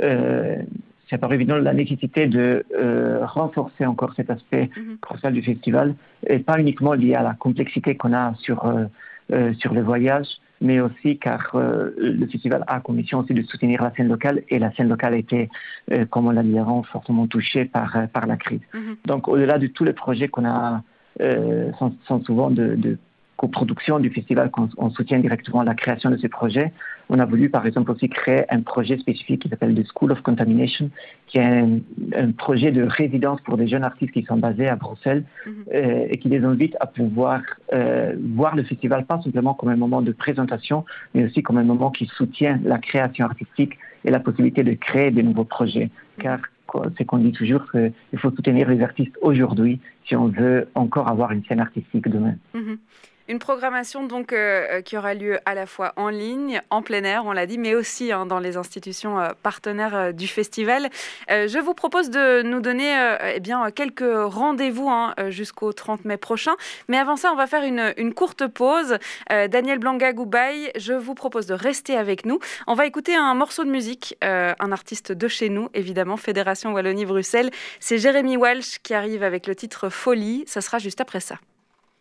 c'est 0.00 1.16
apparu 1.16 1.34
évident 1.34 1.56
la 1.56 1.74
nécessité 1.74 2.26
de 2.26 2.64
euh, 2.74 3.24
renforcer 3.26 3.84
encore 3.86 4.14
cet 4.14 4.30
aspect 4.30 4.70
Mhm. 4.76 4.98
crucial 5.00 5.32
du 5.32 5.42
festival, 5.42 5.94
et 6.26 6.38
pas 6.38 6.58
uniquement 6.58 6.94
lié 6.94 7.14
à 7.14 7.22
la 7.22 7.34
complexité 7.34 7.94
qu'on 7.96 8.12
a 8.14 8.34
sur, 8.38 8.64
euh, 8.66 8.84
euh, 9.32 9.52
sur 9.54 9.74
le 9.74 9.82
voyage, 9.82 10.26
mais 10.60 10.80
aussi 10.80 11.18
car 11.18 11.50
euh, 11.54 11.90
le 11.98 12.26
festival 12.26 12.64
a 12.66 12.80
comme 12.80 12.96
mission 12.96 13.18
aussi 13.18 13.34
de 13.34 13.42
soutenir 13.42 13.82
la 13.82 13.92
scène 13.94 14.08
locale, 14.08 14.42
et 14.48 14.58
la 14.58 14.72
scène 14.72 14.88
locale 14.88 15.14
a 15.14 15.18
été, 15.18 15.50
euh, 15.92 16.04
comme 16.06 16.26
on 16.26 16.30
l'a 16.30 16.42
dit 16.42 16.58
avant, 16.58 16.82
fortement 16.84 17.26
touchée 17.26 17.64
par, 17.66 17.96
euh, 17.96 18.06
par 18.06 18.26
la 18.26 18.36
crise. 18.36 18.60
Mhm. 18.72 18.96
Donc 19.06 19.28
au-delà 19.28 19.58
de 19.58 19.66
tous 19.66 19.84
les 19.84 19.92
projets 19.92 20.28
qu'on 20.28 20.46
a, 20.46 20.82
euh, 21.20 21.70
sont, 21.78 21.94
sont 22.06 22.22
souvent 22.24 22.50
de, 22.50 22.74
de 22.76 22.98
coproduction 23.36 23.98
du 23.98 24.10
festival, 24.10 24.50
qu'on 24.50 24.68
on 24.76 24.90
soutient 24.90 25.18
directement 25.18 25.62
la 25.62 25.74
création 25.74 26.10
de 26.10 26.16
ces 26.16 26.28
projets. 26.28 26.72
On 27.08 27.18
a 27.18 27.26
voulu, 27.26 27.50
par 27.50 27.66
exemple, 27.66 27.90
aussi 27.90 28.08
créer 28.08 28.44
un 28.50 28.62
projet 28.62 28.96
spécifique 28.98 29.42
qui 29.42 29.48
s'appelle 29.48 29.74
The 29.74 29.86
School 29.92 30.12
of 30.12 30.22
Contamination, 30.22 30.90
qui 31.26 31.38
est 31.38 31.44
un, 31.44 31.78
un, 32.16 32.30
projet 32.32 32.70
de 32.72 32.82
résidence 32.82 33.40
pour 33.42 33.56
des 33.56 33.68
jeunes 33.68 33.84
artistes 33.84 34.12
qui 34.12 34.22
sont 34.22 34.36
basés 34.36 34.68
à 34.68 34.76
Bruxelles 34.76 35.24
Mhm. 35.46 35.64
euh, 35.74 36.06
et 36.10 36.18
qui 36.18 36.28
les 36.28 36.44
invite 36.44 36.76
à 36.80 36.86
pouvoir 36.86 37.42
euh, 37.72 38.14
voir 38.34 38.56
le 38.56 38.62
festival 38.62 39.04
pas 39.04 39.20
simplement 39.22 39.54
comme 39.54 39.68
un 39.68 39.76
moment 39.76 40.02
de 40.02 40.12
présentation, 40.12 40.84
mais 41.14 41.24
aussi 41.24 41.42
comme 41.42 41.58
un 41.58 41.64
moment 41.64 41.90
qui 41.90 42.06
soutient 42.06 42.60
la 42.64 42.78
création 42.78 43.24
artistique 43.26 43.78
et 44.04 44.10
la 44.10 44.20
possibilité 44.20 44.62
de 44.64 44.74
créer 44.74 45.10
de 45.10 45.22
nouveaux 45.22 45.44
projets. 45.44 45.90
Car 46.18 46.38
quoi, 46.66 46.86
c'est 46.96 47.04
qu'on 47.04 47.18
dit 47.18 47.32
toujours 47.32 47.70
qu'il 47.70 48.18
faut 48.18 48.30
soutenir 48.30 48.68
les 48.68 48.82
artistes 48.82 49.16
aujourd'hui 49.20 49.80
si 50.06 50.14
on 50.16 50.28
veut 50.28 50.68
encore 50.74 51.08
avoir 51.08 51.32
une 51.32 51.44
scène 51.44 51.60
artistique 51.60 52.08
demain. 52.08 52.34
Mhm. 52.54 52.78
Une 53.26 53.38
programmation 53.38 54.04
donc 54.04 54.34
euh, 54.34 54.82
qui 54.82 54.98
aura 54.98 55.14
lieu 55.14 55.38
à 55.46 55.54
la 55.54 55.64
fois 55.64 55.94
en 55.96 56.10
ligne, 56.10 56.60
en 56.68 56.82
plein 56.82 57.04
air, 57.04 57.24
on 57.24 57.32
l'a 57.32 57.46
dit, 57.46 57.56
mais 57.56 57.74
aussi 57.74 58.12
hein, 58.12 58.26
dans 58.26 58.38
les 58.38 58.58
institutions 58.58 59.18
euh, 59.18 59.30
partenaires 59.42 59.96
euh, 59.96 60.12
du 60.12 60.28
festival. 60.28 60.90
je 61.30 61.58
vous 61.58 61.72
propose 61.72 62.10
de 62.10 62.42
nous 62.42 62.60
donner 62.60 62.92
eh 63.34 63.40
bien, 63.40 63.70
quelques 63.70 64.04
rendez-vous 64.04 64.90
hein, 64.90 65.14
jusqu'au 65.28 65.72
30 65.72 66.04
mai 66.04 66.18
prochain. 66.18 66.52
Mais 66.88 66.98
avant 66.98 67.16
ça, 67.16 67.32
on 67.32 67.36
va 67.36 67.46
faire 67.46 67.64
une, 67.64 67.94
une 67.96 68.12
courte 68.12 68.46
pause. 68.46 68.98
Daniel 69.30 69.78
Blanca-Goubaye, 69.78 70.70
je 70.76 70.92
vous 70.92 71.14
propose 71.14 71.46
de 71.46 71.54
rester 71.54 71.96
avec 71.96 72.26
nous. 72.26 72.38
On 72.66 72.74
va 72.74 72.86
écouter 72.86 73.14
un 73.14 73.34
morceau 73.34 73.64
de 73.64 73.70
musique, 73.70 74.16
un 74.22 74.72
artiste 74.72 75.12
de 75.12 75.28
chez 75.28 75.48
nous, 75.48 75.68
évidemment, 75.74 76.16
Fédération 76.16 76.72
Wallonie-Bruxelles. 76.72 77.50
C'est 77.80 77.98
Jérémy 77.98 78.36
Walsh 78.36 78.78
qui 78.82 78.94
arrive 78.94 79.22
avec 79.22 79.46
le 79.46 79.54
titre 79.54 79.88
Folie. 79.88 80.44
Ça 80.46 80.60
sera 80.60 80.78
juste 80.78 81.00
après 81.00 81.20
ça. 81.20 81.36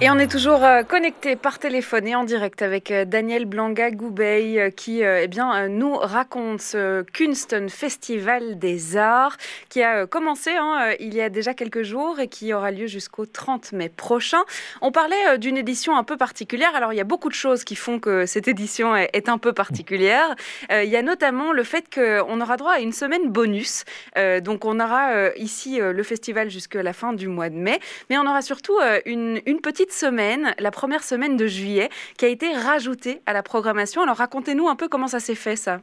Et 0.00 0.10
on 0.10 0.18
est 0.20 0.30
toujours 0.30 0.62
euh, 0.62 0.84
connecté 0.84 1.34
par 1.34 1.58
téléphone 1.58 2.06
et 2.06 2.14
en 2.14 2.22
direct 2.22 2.62
avec 2.62 2.92
euh, 2.92 3.04
Daniel 3.04 3.46
Blanga 3.46 3.90
Goubey 3.90 4.56
euh, 4.56 4.70
qui 4.70 5.02
eh 5.02 5.26
bien, 5.26 5.66
nous 5.66 5.96
raconte 5.96 6.60
ce 6.60 7.02
Kunsten 7.02 7.68
Festival 7.68 8.60
des 8.60 8.96
Arts 8.96 9.36
qui 9.68 9.82
a 9.82 10.06
commencé 10.06 10.52
hein, 10.52 10.94
il 11.00 11.14
y 11.14 11.20
a 11.20 11.30
déjà 11.30 11.52
quelques 11.52 11.82
jours 11.82 12.20
et 12.20 12.28
qui 12.28 12.54
aura 12.54 12.70
lieu 12.70 12.86
jusqu'au 12.86 13.26
30 13.26 13.72
mai 13.72 13.88
prochain. 13.88 14.44
On 14.82 14.92
parlait 14.92 15.36
d'une 15.38 15.56
édition 15.56 15.96
un 15.96 16.04
peu 16.04 16.16
particulière. 16.16 16.76
Alors 16.76 16.92
il 16.92 16.96
y 16.96 17.00
a 17.00 17.04
beaucoup 17.04 17.28
de 17.28 17.34
choses 17.34 17.64
qui 17.64 17.74
font 17.74 17.98
que 17.98 18.24
cette 18.24 18.46
édition 18.46 18.94
est 18.94 19.28
un 19.28 19.38
peu 19.38 19.52
particulière. 19.52 20.36
il 20.70 20.88
y 20.88 20.96
a 20.96 21.02
notamment 21.02 21.52
le 21.52 21.64
fait 21.64 21.92
qu'on 21.92 22.40
aura 22.40 22.56
droit 22.56 22.72
à 22.74 22.78
une 22.78 22.92
semaine 22.92 23.28
bonus. 23.28 23.84
donc 24.42 24.64
on 24.64 24.78
aura 24.78 25.34
ici 25.36 25.78
le 25.80 26.02
festival 26.02 26.50
jusqu'à 26.50 26.82
la 26.82 26.92
fin 26.92 27.12
du 27.12 27.26
mois 27.26 27.50
de 27.50 27.56
mai, 27.56 27.80
mais 28.10 28.18
on 28.18 28.26
aura 28.26 28.42
surtout 28.42 28.78
une, 29.04 29.40
une 29.46 29.60
petite 29.60 29.87
semaine, 29.92 30.54
la 30.58 30.70
première 30.70 31.02
semaine 31.02 31.36
de 31.36 31.46
juillet, 31.46 31.88
qui 32.16 32.24
a 32.24 32.28
été 32.28 32.52
rajoutée 32.52 33.20
à 33.26 33.32
la 33.32 33.42
programmation. 33.42 34.02
Alors 34.02 34.16
racontez-nous 34.16 34.68
un 34.68 34.76
peu 34.76 34.88
comment 34.88 35.08
ça 35.08 35.20
s'est 35.20 35.34
fait 35.34 35.56
ça. 35.56 35.80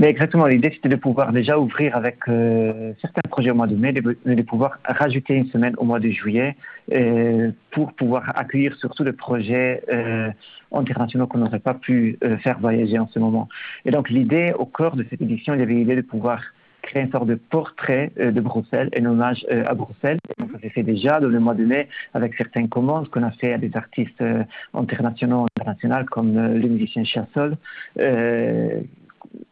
Exactement, 0.00 0.46
l'idée 0.46 0.70
c'était 0.72 0.88
de 0.88 0.94
pouvoir 0.94 1.32
déjà 1.32 1.58
ouvrir 1.58 1.96
avec 1.96 2.18
euh, 2.28 2.92
certains 3.00 3.28
projets 3.28 3.50
au 3.50 3.56
mois 3.56 3.66
de 3.66 3.74
mai, 3.74 3.92
de, 3.92 4.16
de, 4.24 4.42
pouvoir 4.42 4.78
rajouter 4.84 5.34
une 5.34 5.48
semaine 5.48 5.74
au 5.76 5.84
mois 5.84 5.98
de 5.98 6.08
juillet 6.08 6.56
euh, 6.92 7.50
pour 7.72 7.92
pouvoir 7.94 8.32
accueillir 8.36 8.76
surtout 8.76 9.02
les 9.02 9.12
projets 9.12 9.82
euh, 9.92 10.30
internationaux 10.70 11.26
qu'on 11.26 11.38
n'aurait 11.38 11.58
pas 11.58 11.74
pu 11.74 12.16
faire 12.44 12.60
voyager 12.60 12.96
en 12.96 13.08
ce 13.08 13.18
moment. 13.18 13.48
Et 13.84 13.90
donc 13.90 14.08
l'idée 14.08 14.52
au 14.56 14.66
cœur 14.66 14.94
de 14.94 15.04
cette 15.10 15.20
édition, 15.20 15.54
il 15.54 15.60
y 15.60 15.62
avait 15.64 15.74
l'idée 15.74 15.96
de 15.96 16.02
pouvoir 16.02 16.42
créer 16.88 17.02
une 17.02 17.10
sorte 17.10 17.26
de 17.26 17.34
portrait 17.36 18.10
euh, 18.18 18.32
de 18.32 18.40
Bruxelles, 18.40 18.90
un 18.96 19.04
hommage 19.04 19.46
euh, 19.50 19.64
à 19.66 19.74
Bruxelles. 19.74 20.18
Donc, 20.38 20.50
ça 20.52 20.58
s'est 20.60 20.70
fait 20.70 20.82
déjà 20.82 21.20
dans 21.20 21.28
le 21.28 21.38
mois 21.38 21.54
de 21.54 21.64
mai 21.64 21.88
avec 22.14 22.34
certaines 22.34 22.68
commandes 22.68 23.08
qu'on 23.10 23.22
a 23.22 23.30
fait 23.30 23.52
à 23.52 23.58
des 23.58 23.70
artistes 23.74 24.20
euh, 24.22 24.42
internationaux, 24.74 25.46
internationaux 25.56 26.04
comme 26.10 26.34
le 26.34 26.68
musicien 26.68 27.04
Chassol, 27.04 27.56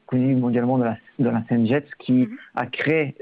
connu 0.06 0.36
mondialement 0.36 0.78
dans 0.78 0.84
la, 0.84 0.96
dans 1.18 1.32
la 1.32 1.42
scène 1.48 1.66
Jets, 1.66 1.90
qui 1.98 2.24
-hmm. 2.24 2.28
a 2.54 2.66
créé 2.66 3.14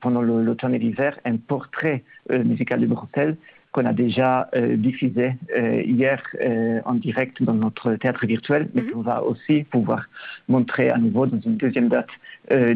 pendant 0.00 0.22
l'automne 0.22 0.74
et 0.74 0.78
l'hiver 0.78 1.12
un 1.24 1.36
portrait 1.36 2.02
musical 2.30 2.78
de 2.80 2.86
Bruxelles 2.86 3.36
qu'on 3.72 3.86
a 3.86 3.92
déjà 3.92 4.48
euh, 4.56 4.76
diffusé 4.76 5.34
euh, 5.56 5.82
hier 5.82 6.20
euh, 6.40 6.80
en 6.84 6.94
direct 6.94 7.42
dans 7.42 7.54
notre 7.54 7.94
théâtre 7.94 8.26
virtuel, 8.26 8.68
mais 8.74 8.82
mm 8.82 8.86
-hmm. 8.86 8.90
qu'on 8.92 9.02
va 9.02 9.22
aussi 9.22 9.56
pouvoir 9.64 10.02
montrer 10.48 10.90
à 10.90 10.98
nouveau 10.98 11.26
dans 11.26 11.40
une 11.48 11.56
deuxième 11.56 11.88
date 11.88 12.12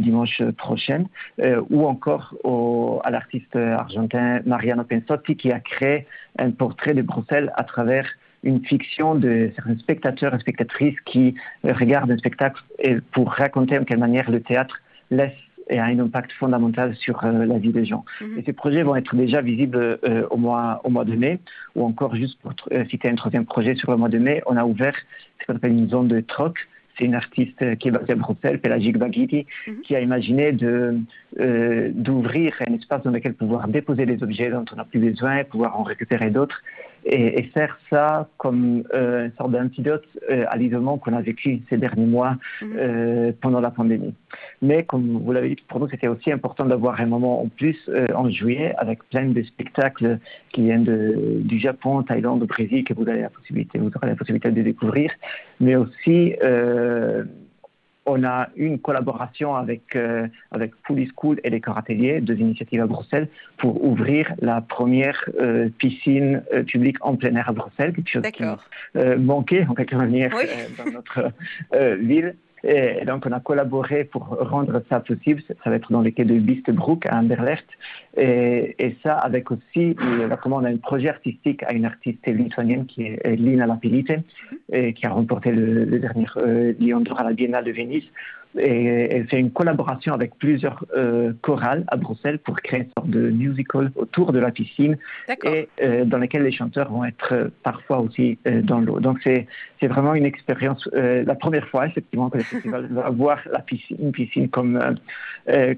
dimanche 0.09 0.38
prochain, 0.64 1.02
ou 1.74 1.80
encore 1.94 2.26
au, 2.44 3.00
à 3.07 3.11
l'artiste 3.14 3.57
argentin 3.85 4.28
Mariano 4.52 4.85
Pensotti 4.90 5.33
qui 5.40 5.50
a 5.59 5.61
créé 5.72 5.96
un 6.46 6.50
portrait 6.62 6.94
de 6.98 7.02
Bruxelles 7.11 7.50
à 7.62 7.64
travers 7.72 8.07
une 8.50 8.61
fiction 8.72 9.09
de 9.26 9.33
certains 9.57 9.78
spectateurs 9.85 10.33
et 10.37 10.40
spectatrices 10.46 11.00
qui 11.11 11.26
regardent 11.83 12.12
un 12.16 12.22
spectacle 12.24 12.61
et 12.87 12.94
pour 13.14 13.26
raconter 13.44 13.74
en 13.80 13.85
quelle 13.88 14.02
manière 14.09 14.28
le 14.37 14.40
théâtre 14.48 14.76
laisse 15.18 15.40
et 15.70 15.79
a 15.79 15.85
un 15.85 15.98
impact 15.98 16.33
fondamental 16.33 16.94
sur 16.96 17.24
euh, 17.24 17.44
la 17.46 17.59
vie 17.59 17.72
des 17.72 17.85
gens. 17.85 18.05
-hmm. 18.07 18.38
Et 18.38 18.42
ces 18.46 18.53
projets 18.53 18.83
vont 18.83 18.96
être 18.96 19.14
déjà 19.24 19.40
visibles 19.40 19.79
euh, 19.79 20.27
au, 20.31 20.37
mois, 20.37 20.81
au 20.85 20.90
mois 20.90 21.05
de 21.05 21.14
mai, 21.14 21.35
ou 21.74 21.85
encore 21.90 22.14
juste 22.22 22.37
pour 22.40 22.53
euh, 22.72 22.85
citer 22.90 23.09
un 23.09 23.18
troisième 23.22 23.46
projet 23.55 23.74
sur 23.81 23.90
le 23.92 23.96
mois 23.96 24.12
de 24.16 24.18
mai, 24.18 24.37
on 24.50 24.57
a 24.57 24.64
ouvert 24.72 24.96
ce 25.38 25.42
qu'on 25.44 25.57
appelle 25.57 25.72
une 25.72 25.88
zone 25.88 26.09
de 26.09 26.20
troc. 26.20 26.55
C'est 26.96 27.07
une 27.11 27.18
artiste 27.24 27.61
qui 27.79 27.88
est 27.88 27.90
basée 27.98 28.12
à 28.12 28.18
Bruxelles, 28.24 28.59
Pelagic 28.64 28.94
Baghiti, 29.03 29.40
-hmm. 29.46 29.81
qui 29.85 29.92
a 29.98 30.00
imaginé 30.09 30.44
d'ouvrir 32.05 32.48
un 32.68 32.72
espace 32.79 33.03
dans 33.07 33.14
lequel 33.16 33.35
pouvoir 33.42 33.62
déposer 33.79 34.05
des 34.12 34.18
objets 34.27 34.48
dont 34.57 34.66
on 34.72 34.77
n'a 34.79 34.87
plus 34.92 35.03
besoin, 35.09 35.35
pouvoir 35.55 35.72
en 35.81 35.85
récupérer 35.92 36.31
d'autres, 36.37 36.61
et, 37.05 37.38
et, 37.38 37.43
faire 37.55 37.79
ça 37.90 38.29
comme 38.38 38.85
euh, 38.95 39.27
une 39.27 39.33
sorte 39.33 39.53
d'antidote 39.53 40.07
euh, 40.31 40.45
à 40.49 40.57
l'isolement 40.57 40.99
qu'on 40.99 41.12
a 41.12 41.21
vécu 41.21 41.61
ces 41.69 41.77
derniers 41.77 42.07
mois 42.07 42.35
-hmm. 42.35 42.67
euh, 42.77 43.33
pendant 43.40 43.61
la 43.61 43.71
pandémie. 43.71 44.14
Mais 44.62 44.85
comme 44.85 45.07
vous 45.25 45.33
l'avez 45.33 45.51
dit, 45.51 45.62
pour 45.69 45.81
nous, 45.81 45.88
c'était 45.88 46.09
aussi 46.09 46.31
important 46.33 46.64
d'avoir 46.64 46.95
un 47.01 47.07
moment 47.07 47.35
en 47.45 47.49
plus 47.59 47.79
en 48.14 48.27
juillet 48.38 48.69
avec 48.85 48.99
plein 49.11 49.29
de 49.38 49.43
spectacles 49.43 50.19
qui 50.53 50.61
viennent 50.67 50.88
de, 50.95 51.01
du 51.51 51.59
Japon, 51.67 52.03
Thaïlande, 52.09 52.45
Brésil, 52.55 52.81
que 52.88 52.95
vous 52.99 53.09
avez 53.12 53.23
la 53.29 53.33
possibilité, 53.38 53.79
vous 53.79 53.93
aurez 53.97 54.09
la 54.14 54.19
possibilité 54.21 54.51
de 54.51 54.62
découvrir, 54.62 55.09
mais 55.64 55.75
aussi 55.77 56.17
on 58.07 58.25
a 58.25 58.49
une 58.57 58.79
collaboration 58.79 59.55
avec, 59.55 59.97
euh, 59.97 60.27
avec 60.51 60.73
Fully 60.87 61.11
School 61.17 61.40
et 61.45 61.51
les 61.51 61.61
corps 61.61 61.79
ateliers, 61.79 62.21
deux 62.21 62.37
initiatives 62.37 62.81
à 62.81 62.87
Bruxelles, 62.87 63.29
pour 63.57 63.85
ouvrir 63.85 64.33
la 64.40 64.61
première 64.61 65.19
euh, 65.40 65.69
piscine 65.79 66.43
euh, 66.53 66.62
publique 66.62 66.97
en 67.01 67.17
plein 67.17 67.35
air 67.37 67.49
à 67.49 67.53
Bruxelles, 67.53 67.93
quelque 67.95 68.11
chose 68.11 68.23
qui 68.31 68.45
manquait 69.19 69.67
en 69.67 69.75
quelque 69.75 69.97
manière 69.97 70.31
dans 70.79 70.90
notre 70.90 71.33
ville. 71.99 72.35
Et 72.66 73.05
donc, 73.05 73.27
on 73.27 73.33
a 73.33 73.40
collaboré 73.40 74.05
pour 74.05 74.22
rendre 74.24 74.83
ça 74.88 75.00
possible. 75.00 75.42
Ça 75.46 75.70
va 75.70 75.77
être 75.77 75.92
dans 75.92 76.00
les 76.00 76.12
quais 76.12 76.24
de 76.24 76.38
Bistebroek 76.38 77.07
à 77.07 77.18
Anderlecht. 77.18 77.66
Et, 78.16 78.74
et, 78.79 78.96
ça, 79.03 79.14
avec 79.18 79.50
aussi, 79.50 79.94
là, 80.29 80.38
comment 80.42 80.57
on 80.57 80.64
a 80.64 80.70
un 80.70 80.79
projet 80.79 81.09
artistique 81.09 81.62
à 81.64 81.72
une 81.72 81.85
artiste 81.85 82.27
lituanienne 82.27 82.87
qui 82.87 83.03
est 83.07 83.37
Lina 83.37 83.66
Lapilite, 83.66 84.12
et 84.72 84.94
qui 84.94 85.07
a 85.07 85.11
remporté 85.11 85.53
le, 85.53 85.85
le 85.85 85.98
dernier 85.98 86.27
euh, 86.37 86.72
Lion 86.81 87.00
d'Or 87.00 87.20
à 87.20 87.24
la 87.24 87.33
Biennale 87.33 87.64
de 87.64 87.72
Venise 87.72 88.09
et 88.59 89.09
elle 89.11 89.27
fait 89.29 89.38
une 89.38 89.51
collaboration 89.51 90.12
avec 90.12 90.37
plusieurs 90.37 90.85
euh, 90.97 91.33
chorales 91.43 91.85
à 91.88 91.97
Bruxelles 91.97 92.38
pour 92.38 92.57
créer 92.61 92.81
une 92.81 92.90
sorte 92.97 93.11
de 93.11 93.31
musical 93.31 93.90
autour 93.97 94.33
de 94.33 94.38
la 94.38 94.51
piscine 94.51 94.97
et 95.45 95.69
euh, 95.83 96.05
dans 96.05 96.19
lequel 96.19 96.43
les 96.43 96.53
chanteurs 96.53 96.90
vont 96.90 97.05
être 97.05 97.33
euh, 97.33 97.49
parfois 97.62 97.99
aussi 98.01 98.38
dans 98.62 98.81
l'eau. 98.81 99.01
Donc 99.01 99.19
c'est 99.25 99.47
c'est 99.81 99.88
vraiment 99.88 100.14
une 100.14 100.25
expérience, 100.25 100.88
la 100.95 101.35
première 101.35 101.69
fois 101.69 101.87
effectivement 101.87 102.31
que 102.31 102.38
le 102.38 102.45
festival 102.45 102.87
va 102.90 103.05
avoir 103.07 103.38
la 103.53 103.59
piscine, 103.59 103.99
une 104.01 104.12
piscine 104.12 104.49
comme 104.49 104.81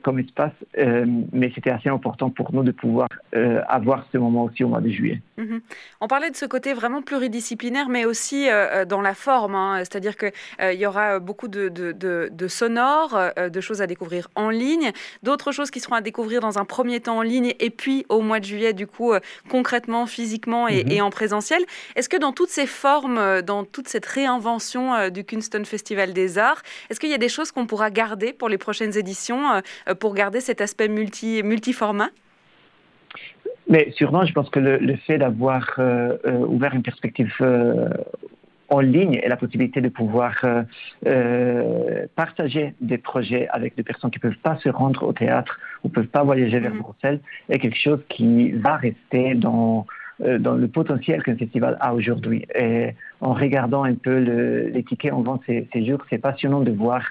comme 0.03 0.19
espace, 0.21 0.53
mais 1.33 1.51
c'était 1.55 1.71
assez 1.71 1.89
important 1.89 2.31
pour 2.31 2.55
nous 2.55 2.63
de 2.63 2.71
pouvoir 2.71 3.09
avoir 3.69 4.07
ce 4.13 4.19
moment 4.19 4.45
aussi 4.45 4.63
au 4.63 4.69
mois 4.69 4.81
de 4.81 4.91
juillet. 4.91 5.21
-hmm. 5.39 5.61
On 6.01 6.07
parlait 6.07 6.31
de 6.31 6.37
ce 6.37 6.47
côté 6.47 6.73
vraiment 6.73 7.03
pluridisciplinaire, 7.03 7.89
mais 7.89 8.05
aussi 8.05 8.47
dans 8.89 9.03
la 9.11 9.15
forme, 9.15 9.57
hein, 9.57 9.79
c'est-à-dire 9.79 10.17
que 10.17 10.29
il 10.75 10.79
y 10.79 10.87
aura 10.87 11.19
beaucoup 11.19 11.49
de 11.49 11.65
de, 11.69 11.87
de, 11.91 12.15
de 12.41 12.47
sonore, 12.67 13.15
euh, 13.15 13.49
de 13.49 13.61
choses 13.61 13.81
à 13.81 13.87
découvrir 13.87 14.29
en 14.35 14.51
ligne, 14.51 14.93
d'autres 15.23 15.53
choses 15.53 15.71
qui 15.71 15.81
seront 15.81 15.95
à 15.95 16.01
découvrir 16.01 16.41
dans 16.41 16.59
un 16.59 16.65
premier 16.65 17.01
temps 17.01 17.19
en 17.19 17.23
ligne 17.23 17.55
et 17.61 17.71
puis 17.71 18.05
au 18.09 18.21
mois 18.21 18.41
de 18.41 18.45
juillet, 18.45 18.73
du 18.73 18.87
coup, 18.87 19.13
euh, 19.13 19.21
concrètement, 19.49 20.07
physiquement 20.07 20.69
et, 20.69 20.85
mmh. 20.85 20.91
et 20.91 21.01
en 21.01 21.11
présentiel. 21.11 21.63
Est-ce 21.95 22.09
que 22.09 22.17
dans 22.17 22.33
toutes 22.33 22.51
ces 22.51 22.67
formes, 22.67 23.19
euh, 23.19 23.43
dans 23.43 23.65
toute 23.65 23.89
cette 23.89 24.07
réinvention 24.07 24.95
euh, 24.95 25.11
du 25.11 25.25
Kunston 25.25 25.65
Festival 25.65 26.13
des 26.13 26.39
Arts, 26.39 26.63
est-ce 26.91 26.99
qu'il 27.01 27.11
y 27.11 27.15
a 27.15 27.19
des 27.19 27.29
choses 27.29 27.53
qu'on 27.53 27.67
pourra 27.67 27.91
garder 27.91 28.33
pour 28.33 28.49
les 28.49 28.59
prochaines 28.59 28.97
éditions, 28.97 29.43
euh, 29.89 29.95
pour 29.95 30.15
garder 30.15 30.41
cet 30.41 30.61
aspect 30.61 30.89
multi, 30.89 31.43
multiformat? 31.43 32.11
Mais 33.69 33.91
sûrement, 33.97 34.25
je 34.25 34.33
pense 34.33 34.49
que 34.51 34.61
le, 34.61 34.79
le 34.79 34.97
fait 34.97 35.19
d'avoir 35.19 35.75
euh, 35.79 36.17
euh, 36.25 36.39
ouvert 36.39 36.73
une 36.75 36.85
perspective 36.85 37.35
euh, 37.41 37.89
en 38.69 38.81
ligne 38.81 39.21
et 39.23 39.29
la 39.29 39.37
possibilité 39.37 39.81
de 39.81 39.89
pouvoir 39.89 40.35
euh, 40.45 40.63
euh, 41.07 42.07
partager 42.15 42.75
des 42.81 42.99
projets 42.99 43.49
avec 43.49 43.77
des 43.77 43.83
personnes 43.83 44.11
qui 44.11 44.19
ne 44.19 44.31
peuvent 44.31 44.43
pas 44.43 44.57
se 44.59 44.69
rendre 44.69 45.03
au 45.05 45.13
théâtre 45.13 45.59
ou 45.85 45.89
ne 45.89 45.93
peuvent 45.93 46.07
pas 46.07 46.25
voyager 46.25 46.59
vers 46.59 46.75
mmh. 46.75 46.81
Bruxelles 46.81 47.21
est 47.49 47.59
quelque 47.59 47.79
chose 47.79 48.01
qui 48.09 48.53
va 48.53 48.77
rester 48.77 49.35
dans, 49.35 49.87
euh, 50.23 50.39
dans 50.39 50.55
le 50.55 50.69
potentiel 50.69 51.23
qu'un 51.23 51.37
festival 51.37 51.77
a 51.81 51.95
aujourd'hui. 51.95 52.47
Et 52.55 52.91
en 53.21 53.35
regardant 53.35 53.85
un 53.85 53.95
peu 53.95 54.19
le, 54.19 54.69
les 54.69 54.83
tickets 54.83 55.13
en 55.13 55.23
vente 55.23 55.43
ces, 55.47 55.69
ces 55.73 55.87
jours, 55.87 56.01
c'est 56.11 56.19
passionnant 56.19 56.61
de 56.61 56.73
voir 56.73 57.03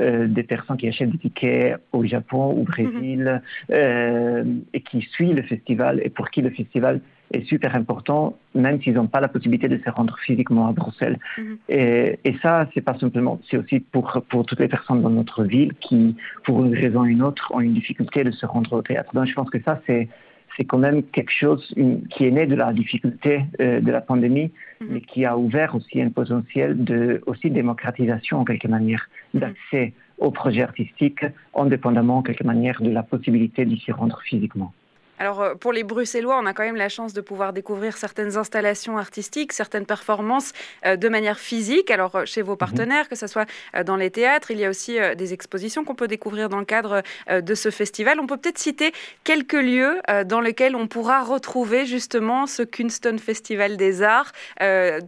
euh, 0.00 0.26
des 0.26 0.42
personnes 0.42 0.76
qui 0.76 0.88
achètent 0.88 1.10
des 1.10 1.18
tickets 1.18 1.76
au 1.92 2.04
Japon, 2.04 2.46
au 2.46 2.64
Brésil, 2.64 3.40
mmh. 3.68 3.72
euh, 3.72 4.44
et 4.72 4.80
qui 4.80 5.02
suivent 5.02 5.36
le 5.36 5.42
festival 5.42 6.00
et 6.02 6.10
pour 6.10 6.30
qui 6.30 6.42
le 6.42 6.50
festival 6.50 7.00
est 7.32 7.44
super 7.46 7.74
important, 7.74 8.36
même 8.54 8.80
s'ils 8.80 8.94
n'ont 8.94 9.06
pas 9.06 9.20
la 9.20 9.28
possibilité 9.28 9.68
de 9.68 9.78
se 9.84 9.90
rendre 9.90 10.16
physiquement 10.18 10.66
à 10.68 10.72
Bruxelles. 10.72 11.18
-hmm. 11.18 11.56
et, 11.68 12.18
et, 12.28 12.34
ça, 12.42 12.52
c'est 12.72 12.84
pas 12.90 12.96
simplement, 12.98 13.40
c'est 13.48 13.56
aussi 13.56 13.80
pour, 13.80 14.06
pour 14.30 14.44
toutes 14.46 14.60
les 14.60 14.68
personnes 14.68 15.02
dans 15.02 15.14
notre 15.20 15.40
ville 15.44 15.72
qui, 15.84 16.16
pour 16.44 16.64
une 16.64 16.74
raison 16.74 17.00
ou 17.02 17.06
une 17.06 17.22
autre, 17.22 17.44
ont 17.54 17.60
une 17.60 17.74
difficulté 17.74 18.18
de 18.24 18.30
se 18.30 18.44
rendre 18.46 18.72
au 18.78 18.82
théâtre. 18.82 19.10
Donc, 19.14 19.26
je 19.26 19.34
pense 19.34 19.50
que 19.50 19.60
ça, 19.68 19.80
c'est 19.86 20.08
c'est 20.56 20.64
quand 20.64 20.78
même 20.78 21.02
quelque 21.02 21.32
chose 21.32 21.62
une, 21.76 22.06
qui 22.06 22.26
est 22.26 22.30
né 22.30 22.46
de 22.46 22.54
la 22.54 22.72
difficulté 22.72 23.44
euh, 23.60 23.80
de 23.80 23.90
la 23.90 24.00
pandémie, 24.00 24.50
mm 24.50 24.84
-hmm. 24.84 24.86
mais 24.92 25.00
qui 25.10 25.20
a 25.24 25.36
ouvert 25.36 25.70
aussi 25.78 25.96
un 26.00 26.10
potentiel 26.20 26.70
de 26.90 27.00
aussi 27.30 27.50
démocratisation 27.60 28.34
en 28.42 28.44
quelque 28.44 28.68
manière 28.76 29.02
d'accès 29.40 29.86
mm 29.86 29.92
-hmm. 29.92 30.24
aux 30.24 30.32
projets 30.40 30.64
artistiques, 30.70 31.24
indépendamment 31.64 32.18
en 32.20 32.24
quelque 32.26 32.46
manière 32.52 32.78
de 32.86 32.90
la 32.98 33.04
possibilité 33.12 33.60
d'y 33.68 33.78
s'y 33.82 33.92
rendre 34.00 34.18
physiquement. 34.28 34.70
Alors 35.18 35.40
euh, 35.42 35.54
pour 35.54 35.72
les 35.72 35.84
Bruxellois, 35.84 36.38
on 36.42 36.46
a 36.46 36.52
quand 36.52 36.64
même 36.64 36.76
la 36.76 36.88
chance 36.88 37.12
de 37.12 37.20
pouvoir 37.20 37.52
découvrir 37.52 37.96
certaines 37.96 38.36
installations 38.36 38.98
artistiques, 38.98 39.52
certaines 39.52 39.86
performances 39.86 40.52
euh, 40.84 40.96
de 40.96 41.08
manière 41.08 41.38
physique. 41.38 41.90
Alors 41.90 42.16
euh, 42.16 42.24
chez 42.24 42.42
vos 42.42 42.56
partenaires, 42.56 43.08
que 43.08 43.16
ce 43.16 43.26
soit 43.26 43.48
euh, 43.76 43.84
dans 43.84 43.96
les 43.96 44.10
théâtres, 44.10 44.50
il 44.50 44.58
y 44.58 44.64
a 44.64 44.70
aussi 44.70 44.98
euh, 44.98 45.14
des 45.14 45.32
expositions 45.32 45.84
qu'on 45.84 45.94
peut 45.94 46.08
découvrir 46.08 46.48
dans 46.48 46.58
le 46.58 46.64
cadre 46.64 47.02
de 47.30 47.54
ce 47.54 47.70
festival. 47.70 48.18
On 48.20 48.26
peut 48.26 48.36
peut-être 48.36 48.58
citer 48.58 48.92
quelques 49.24 49.52
lieux 49.52 50.00
dans 50.26 50.40
lesquels 50.40 50.76
on 50.76 50.86
pourra 50.86 51.22
retrouver 51.22 51.86
justement 51.86 52.46
ce 52.46 52.62
Kunston 52.62 53.18
Festival 53.18 53.76
des 53.76 54.02
Arts 54.02 54.32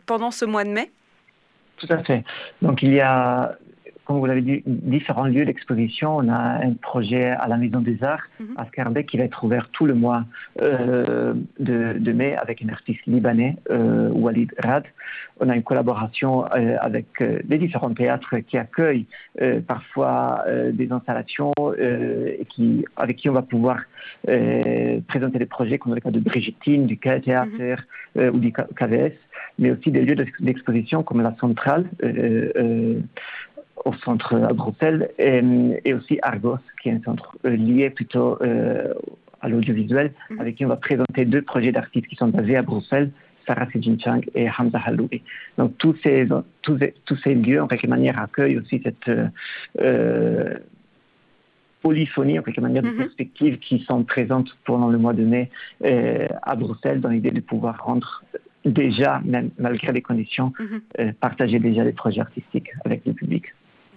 pendant 0.06 0.30
ce 0.30 0.44
mois 0.44 0.64
de 0.64 0.70
mai. 0.70 0.90
Tout 1.78 1.86
à 1.90 1.98
fait. 1.98 2.24
Donc 2.62 2.82
il 2.82 2.92
y 2.94 3.00
a 3.00 3.56
comme 4.06 4.18
vous 4.20 4.26
l'avez 4.26 4.40
dit, 4.40 4.62
différents 4.66 5.26
lieux 5.26 5.44
d'exposition. 5.44 6.16
On 6.16 6.28
a 6.28 6.64
un 6.64 6.74
projet 6.74 7.26
à 7.30 7.48
la 7.48 7.56
Maison 7.56 7.80
des 7.80 8.02
Arts 8.04 8.26
mm 8.38 8.44
-hmm. 8.44 8.60
à 8.60 8.64
Scarbeck 8.66 9.06
qui 9.10 9.16
va 9.18 9.24
être 9.24 9.42
ouvert 9.44 9.68
tout 9.76 9.86
le 9.92 9.94
mois 9.94 10.22
euh, 10.62 11.34
de, 11.68 11.78
de, 12.06 12.12
mai 12.20 12.30
avec 12.44 12.56
un 12.64 12.68
artiste 12.76 13.04
libanais, 13.14 13.52
euh, 13.70 14.08
Walid 14.22 14.50
Rad. 14.66 14.84
On 15.40 15.48
a 15.50 15.54
une 15.60 15.66
collaboration 15.70 16.32
euh, 16.44 16.88
avec 16.88 17.08
les 17.50 17.58
différents 17.64 17.94
théâtres 18.00 18.34
qui 18.48 18.56
accueillent 18.64 19.08
parfois 19.74 20.16
des 20.80 20.88
installations 20.98 21.52
et 22.42 22.44
qui, 22.52 22.68
avec 23.02 23.14
qui 23.18 23.26
on 23.32 23.36
va 23.40 23.46
pouvoir 23.54 23.78
présenter 25.12 25.38
des 25.44 25.50
projets 25.56 25.78
comme 25.80 25.94
le 25.98 26.02
cas 26.06 26.14
de 26.18 26.22
Brigitine, 26.30 26.82
du 26.92 26.96
Théâtre 27.04 27.56
mm 27.60 27.74
-hmm. 28.16 28.30
ou 28.34 28.38
du 28.46 28.50
KVS, 28.78 29.16
mais 29.60 29.68
aussi 29.74 29.88
des 29.96 30.02
lieux 30.06 30.18
d'exposition 30.46 30.98
comme 31.06 31.20
la 31.28 31.34
Centrale 31.42 31.84
au 33.86 33.94
centre 34.04 34.34
à 34.34 34.52
Bruxelles 34.52 35.10
et, 35.18 35.40
et, 35.84 35.94
aussi 35.94 36.18
Argos, 36.22 36.58
qui 36.82 36.88
est 36.88 36.92
un 36.92 37.02
centre 37.02 37.36
euh, 37.44 37.56
lié 37.56 37.88
plutôt 37.90 38.36
euh, 38.42 38.92
à 39.40 39.48
l'audiovisuel, 39.48 40.08
-hmm. 40.10 40.40
avec 40.40 40.52
qui 40.56 40.64
on 40.66 40.72
va 40.76 40.80
présenter 40.88 41.22
deux 41.34 41.44
projets 41.52 41.72
d'artistes 41.76 42.08
qui 42.10 42.16
sont 42.16 42.30
basés 42.36 42.56
à 42.62 42.64
Bruxelles, 42.70 43.10
Sarah 43.46 43.68
Sejinchang 43.72 44.22
et 44.34 44.46
Hamza 44.54 44.80
Haloui. 44.86 45.18
Donc 45.58 45.70
tous 45.82 45.94
ces, 46.02 46.18
tous, 46.64 46.78
tous 47.06 47.18
ces 47.24 47.34
lieux, 47.46 47.60
en 47.64 47.68
quelque 47.70 47.90
manière, 47.96 48.16
accueillent 48.26 48.58
aussi 48.62 48.76
cette 48.86 49.08
euh, 49.08 50.54
polyphonie, 51.84 52.36
en 52.40 52.44
quelque 52.46 52.64
manière, 52.68 52.84
mm 52.84 52.88
-hmm. 52.88 52.98
de 52.98 53.04
perspectives 53.04 53.56
qui 53.66 53.76
sont 53.88 54.02
présentes 54.14 54.50
pendant 54.68 54.90
le 54.94 54.98
mois 55.04 55.16
de 55.20 55.24
mai 55.32 55.44
à 56.50 56.52
Bruxelles, 56.62 57.00
dans 57.04 57.12
l'idée 57.14 57.34
de 57.40 57.44
pouvoir 57.52 57.74
rendre 57.88 58.10
déjà, 58.82 59.12
même 59.34 59.48
malgré 59.66 59.90
les 59.98 60.04
conditions, 60.10 60.48
mm 60.58 60.64
-hmm. 60.64 61.12
partager 61.26 61.58
déjà 61.68 61.82
les 61.88 61.96
projets 62.02 62.22
artistiques 62.28 62.70
avec 62.86 63.00
le 63.08 63.14
public. 63.20 63.44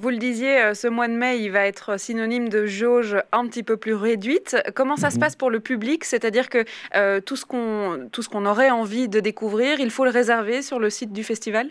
Vous 0.01 0.09
le 0.09 0.17
disiez, 0.17 0.61
euh, 0.61 0.73
ce 0.73 0.87
mois 0.87 1.09
de 1.09 1.13
mai, 1.13 1.39
il 1.41 1.51
va 1.51 1.65
être 1.65 1.99
synonyme 1.99 2.47
de 2.47 2.65
jauge 2.65 3.17
un 3.33 3.45
petit 3.47 3.63
peu 3.63 3.75
plus 3.75 3.93
réduite. 3.93 4.55
Comment 4.73 4.95
ça 4.95 5.09
se 5.09 5.19
passe 5.19 5.35
pour 5.35 5.51
le 5.51 5.59
public? 5.59 6.05
C'est-à-dire 6.05 6.47
que 6.47 6.63
euh, 6.95 7.19
tout 7.19 7.35
ce 7.35 7.45
qu'on 7.45 8.07
qu 8.09 8.47
aurait 8.47 8.69
envie 8.69 9.09
de 9.09 9.19
découvrir, 9.19 9.81
il 9.81 9.89
faut 9.89 10.05
le 10.05 10.11
réserver 10.11 10.61
sur 10.61 10.79
le 10.79 10.89
site 10.89 11.11
du 11.11 11.23
festival? 11.23 11.67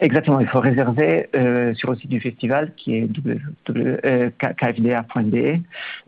Exactement, 0.00 0.40
il 0.40 0.46
faut 0.46 0.60
réserver 0.60 1.28
euh, 1.34 1.74
sur 1.74 1.90
le 1.90 1.96
site 1.96 2.08
du 2.08 2.20
festival 2.20 2.72
qui 2.74 2.96
est 2.96 3.08
kfda.be. 4.38 5.60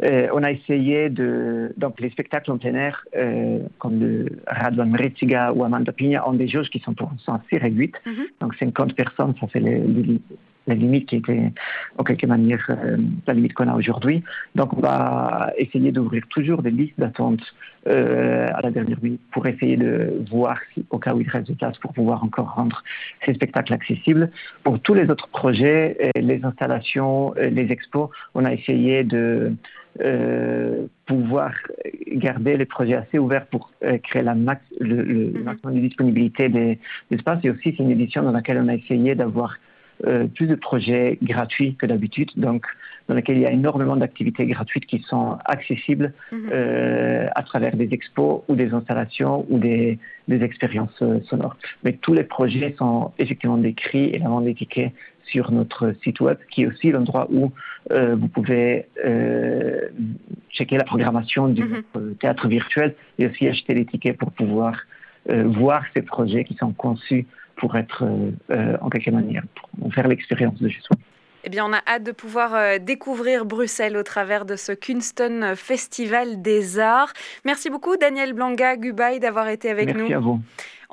Euh, 0.03 0.29
on 0.33 0.43
a 0.43 0.51
essayé 0.51 1.11
de... 1.11 1.75
Donc 1.77 2.01
les 2.01 2.09
spectacles 2.09 2.53
en 2.53 2.59
plein 2.59 2.75
air, 2.75 3.05
euh, 3.17 3.59
comme 3.79 4.01
le 4.01 4.27
Radwan 4.47 4.89
Mretiga 4.89 5.53
ou 5.53 5.63
Amanda 5.63 5.93
Pina, 5.93 6.27
ont 6.27 6.33
des 6.33 6.49
jauges 6.49 6.71
qui 6.71 6.79
sont, 6.79 6.95
pour, 6.95 7.13
sont 7.19 7.35
assez 7.35 7.59
réduites. 7.59 7.97
Mm 8.07 8.11
-hmm. 8.13 8.27
Donc 8.41 8.55
50 8.55 8.95
personnes, 8.95 9.35
ça 9.39 9.47
fait 9.49 9.61
les, 9.61 9.79
les, 9.79 10.21
la 10.67 10.75
limite 10.75 11.07
qui 11.09 11.17
était 11.17 11.53
en 11.99 12.05
quelque 12.05 12.27
manière 12.27 12.65
euh, 12.71 12.97
la 13.27 13.35
limite 13.35 13.55
qu'on 13.55 13.69
a 13.69 13.75
aujourd'hui. 13.75 14.23
Donc 14.55 14.73
on 14.77 14.81
va 14.81 15.53
essayer 15.59 15.93
d'ouvrir 15.93 16.23
toujours 16.29 16.63
des 16.63 16.71
listes 16.71 16.99
d'attente 16.99 17.43
euh, 17.89 18.49
à 18.55 18.61
la 18.63 18.71
dernière 18.71 18.99
minute 19.03 19.21
pour 19.33 19.47
essayer 19.47 19.77
de 19.77 20.23
voir 20.31 20.57
si 20.73 20.85
au 20.91 20.99
cas 20.99 21.15
où 21.15 21.21
il 21.21 21.29
reste 21.29 21.49
de 21.49 21.55
place 21.55 21.77
pour 21.79 21.93
pouvoir 21.93 22.23
encore 22.23 22.55
rendre 22.55 22.83
ces 23.25 23.35
spectacles 23.35 23.75
accessibles. 23.75 24.31
Pour 24.63 24.79
tous 24.81 24.95
les 24.95 25.11
autres 25.11 25.29
projets, 25.29 26.11
les 26.15 26.45
installations, 26.45 27.35
les 27.35 27.73
expos, 27.73 28.11
on 28.35 28.45
a 28.45 28.53
essayé 28.53 29.03
de 29.05 29.53
euh, 30.01 30.87
pouvoir 31.05 31.53
garder 32.13 32.57
les 32.57 32.65
projets 32.65 32.95
assez 32.95 33.19
ouverts 33.19 33.47
pour 33.47 33.71
euh, 33.85 33.99
créer 33.99 34.23
la 34.23 34.35
max, 34.35 34.63
le, 34.81 35.03
le 35.03 35.27
-hmm. 35.27 35.43
maximum 35.43 35.75
de 35.75 35.81
disponibilité 35.81 36.49
des, 36.49 36.79
des 37.11 37.17
espaces. 37.17 37.41
Et 37.45 37.51
aussi, 37.51 37.75
c'est 37.77 37.83
une 37.83 37.91
édition 37.91 38.23
dans 38.23 38.33
laquelle 38.33 38.59
on 38.65 38.69
a 38.69 38.75
essayé 38.75 39.15
d'avoir 39.15 39.51
euh, 40.07 40.27
plus 40.27 40.47
de 40.47 40.57
projets 40.57 41.19
gratuits 41.23 41.77
que 41.77 41.87
d'habitude, 41.87 42.31
donc 42.37 42.67
dans 43.09 43.15
lesquels 43.15 43.37
il 43.37 43.43
y 43.43 43.47
a 43.47 43.53
énormément 43.53 43.97
d'activités 43.97 44.47
gratuites 44.47 44.87
qui 44.87 44.99
sont 45.01 45.39
accessibles 45.45 46.13
-hmm. 46.33 46.49
euh, 46.53 47.29
à 47.41 47.43
travers 47.45 47.77
des 47.77 47.89
expos 47.93 48.43
ou 48.49 48.57
des 48.57 48.71
installations 48.75 49.47
ou 49.49 49.59
des, 49.59 49.99
des 50.27 50.43
expériences 50.43 51.01
euh, 51.03 51.21
sonores. 51.31 51.57
Mais 51.85 51.93
tous 52.05 52.15
les 52.15 52.25
projets 52.25 52.75
sont 52.79 53.13
effectivement 53.23 53.59
décrits 53.59 54.09
et 54.13 54.19
la 54.19 54.29
vente 54.29 54.45
des 54.45 54.55
tickets 54.55 54.93
sur 55.33 55.53
notre 55.53 55.83
site 56.03 56.19
web, 56.27 56.39
qui 56.51 56.63
est 56.63 56.67
aussi 56.67 56.91
l'endroit 56.91 57.27
où 57.39 57.53
vous 58.21 58.31
pouvez 58.37 58.69
checker 60.57 60.77
la 60.83 60.89
programmation 60.93 61.43
du 61.59 61.65
mhm. 61.65 62.17
théâtre 62.21 62.47
virtuel 62.59 62.91
et 63.19 63.23
aussi 63.29 63.43
acheter 63.53 63.73
les 63.79 63.87
tickets 63.91 64.17
pour 64.23 64.31
pouvoir 64.41 64.75
voir 65.61 65.81
ces 65.95 66.03
projets 66.15 66.45
qui 66.49 66.55
sont 66.63 66.73
conçus 66.87 67.25
pour 67.57 67.77
être 67.77 68.05
en 68.81 68.89
quelque 68.91 69.11
manière, 69.11 69.43
pour 69.55 69.93
faire 69.95 70.09
l'expérience 70.09 70.61
de 70.61 70.69
chez 70.69 70.81
soi. 70.81 70.97
Eh 71.45 71.51
bien, 71.51 71.67
on 71.67 71.73
a 71.73 71.81
hâte 71.87 72.05
de 72.05 72.13
pouvoir 72.13 72.55
euh, 72.55 72.79
découvrir 72.79 73.45
Bruxelles 73.45 73.97
au 73.97 74.05
travers 74.05 74.45
de 74.45 74.55
ce 74.55 74.71
Kunston 74.71 75.55
Festival 75.57 76.41
des 76.41 76.79
Arts. 76.79 77.13
Merci 77.45 77.69
beaucoup, 77.69 77.97
Daniel 77.97 78.33
Blanga 78.33 78.77
Gubaï, 78.77 79.19
d'avoir 79.19 79.49
été 79.49 79.69
avec 79.69 79.89
nous. 79.89 80.03
Merci 80.03 80.15
à 80.15 80.21
vous. 80.21 80.41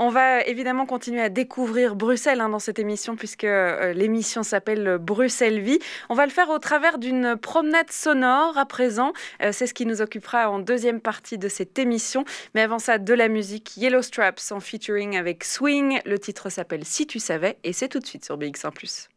On 0.02 0.08
va 0.08 0.44
évidemment 0.44 0.86
continuer 0.86 1.20
à 1.20 1.28
découvrir 1.28 1.98
Bruxelles 1.98 2.40
hein, 2.40 2.48
dans 2.48 2.60
cette 2.60 2.80
émission, 2.80 3.18
puisque 3.18 3.44
euh, 3.44 3.92
l'émission 3.92 4.44
s'appelle 4.44 4.98
Bruxelles 4.98 5.60
Vie. 5.60 5.80
On 6.08 6.14
va 6.14 6.26
le 6.26 6.32
faire 6.32 6.50
au 6.50 6.58
travers 6.58 7.00
d'une 7.00 7.36
promenade 7.36 7.92
sonore 7.92 8.58
à 8.58 8.66
présent. 8.66 9.12
Euh, 9.44 9.52
c'est 9.52 9.68
ce 9.68 9.74
qui 9.74 9.86
nous 9.86 10.02
occupera 10.02 10.50
en 10.50 10.60
deuxième 10.60 11.02
partie 11.02 11.38
de 11.38 11.50
cette 11.50 11.78
émission. 11.78 12.24
Mais 12.56 12.62
avant 12.62 12.80
ça, 12.80 12.98
de 12.98 13.14
la 13.14 13.28
musique 13.28 13.76
Yellow 13.76 14.02
Straps 14.02 14.54
en 14.54 14.62
featuring 14.62 15.18
avec 15.18 15.44
Swing. 15.44 16.00
Le 16.06 16.18
titre 16.18 16.50
s'appelle 16.50 16.86
Si 16.86 17.06
tu 17.06 17.20
savais, 17.20 17.58
et 17.66 17.74
c'est 17.74 17.90
tout 17.90 18.00
de 18.00 18.06
suite 18.06 18.24
sur 18.24 18.38
BX1⁇ 18.38 18.72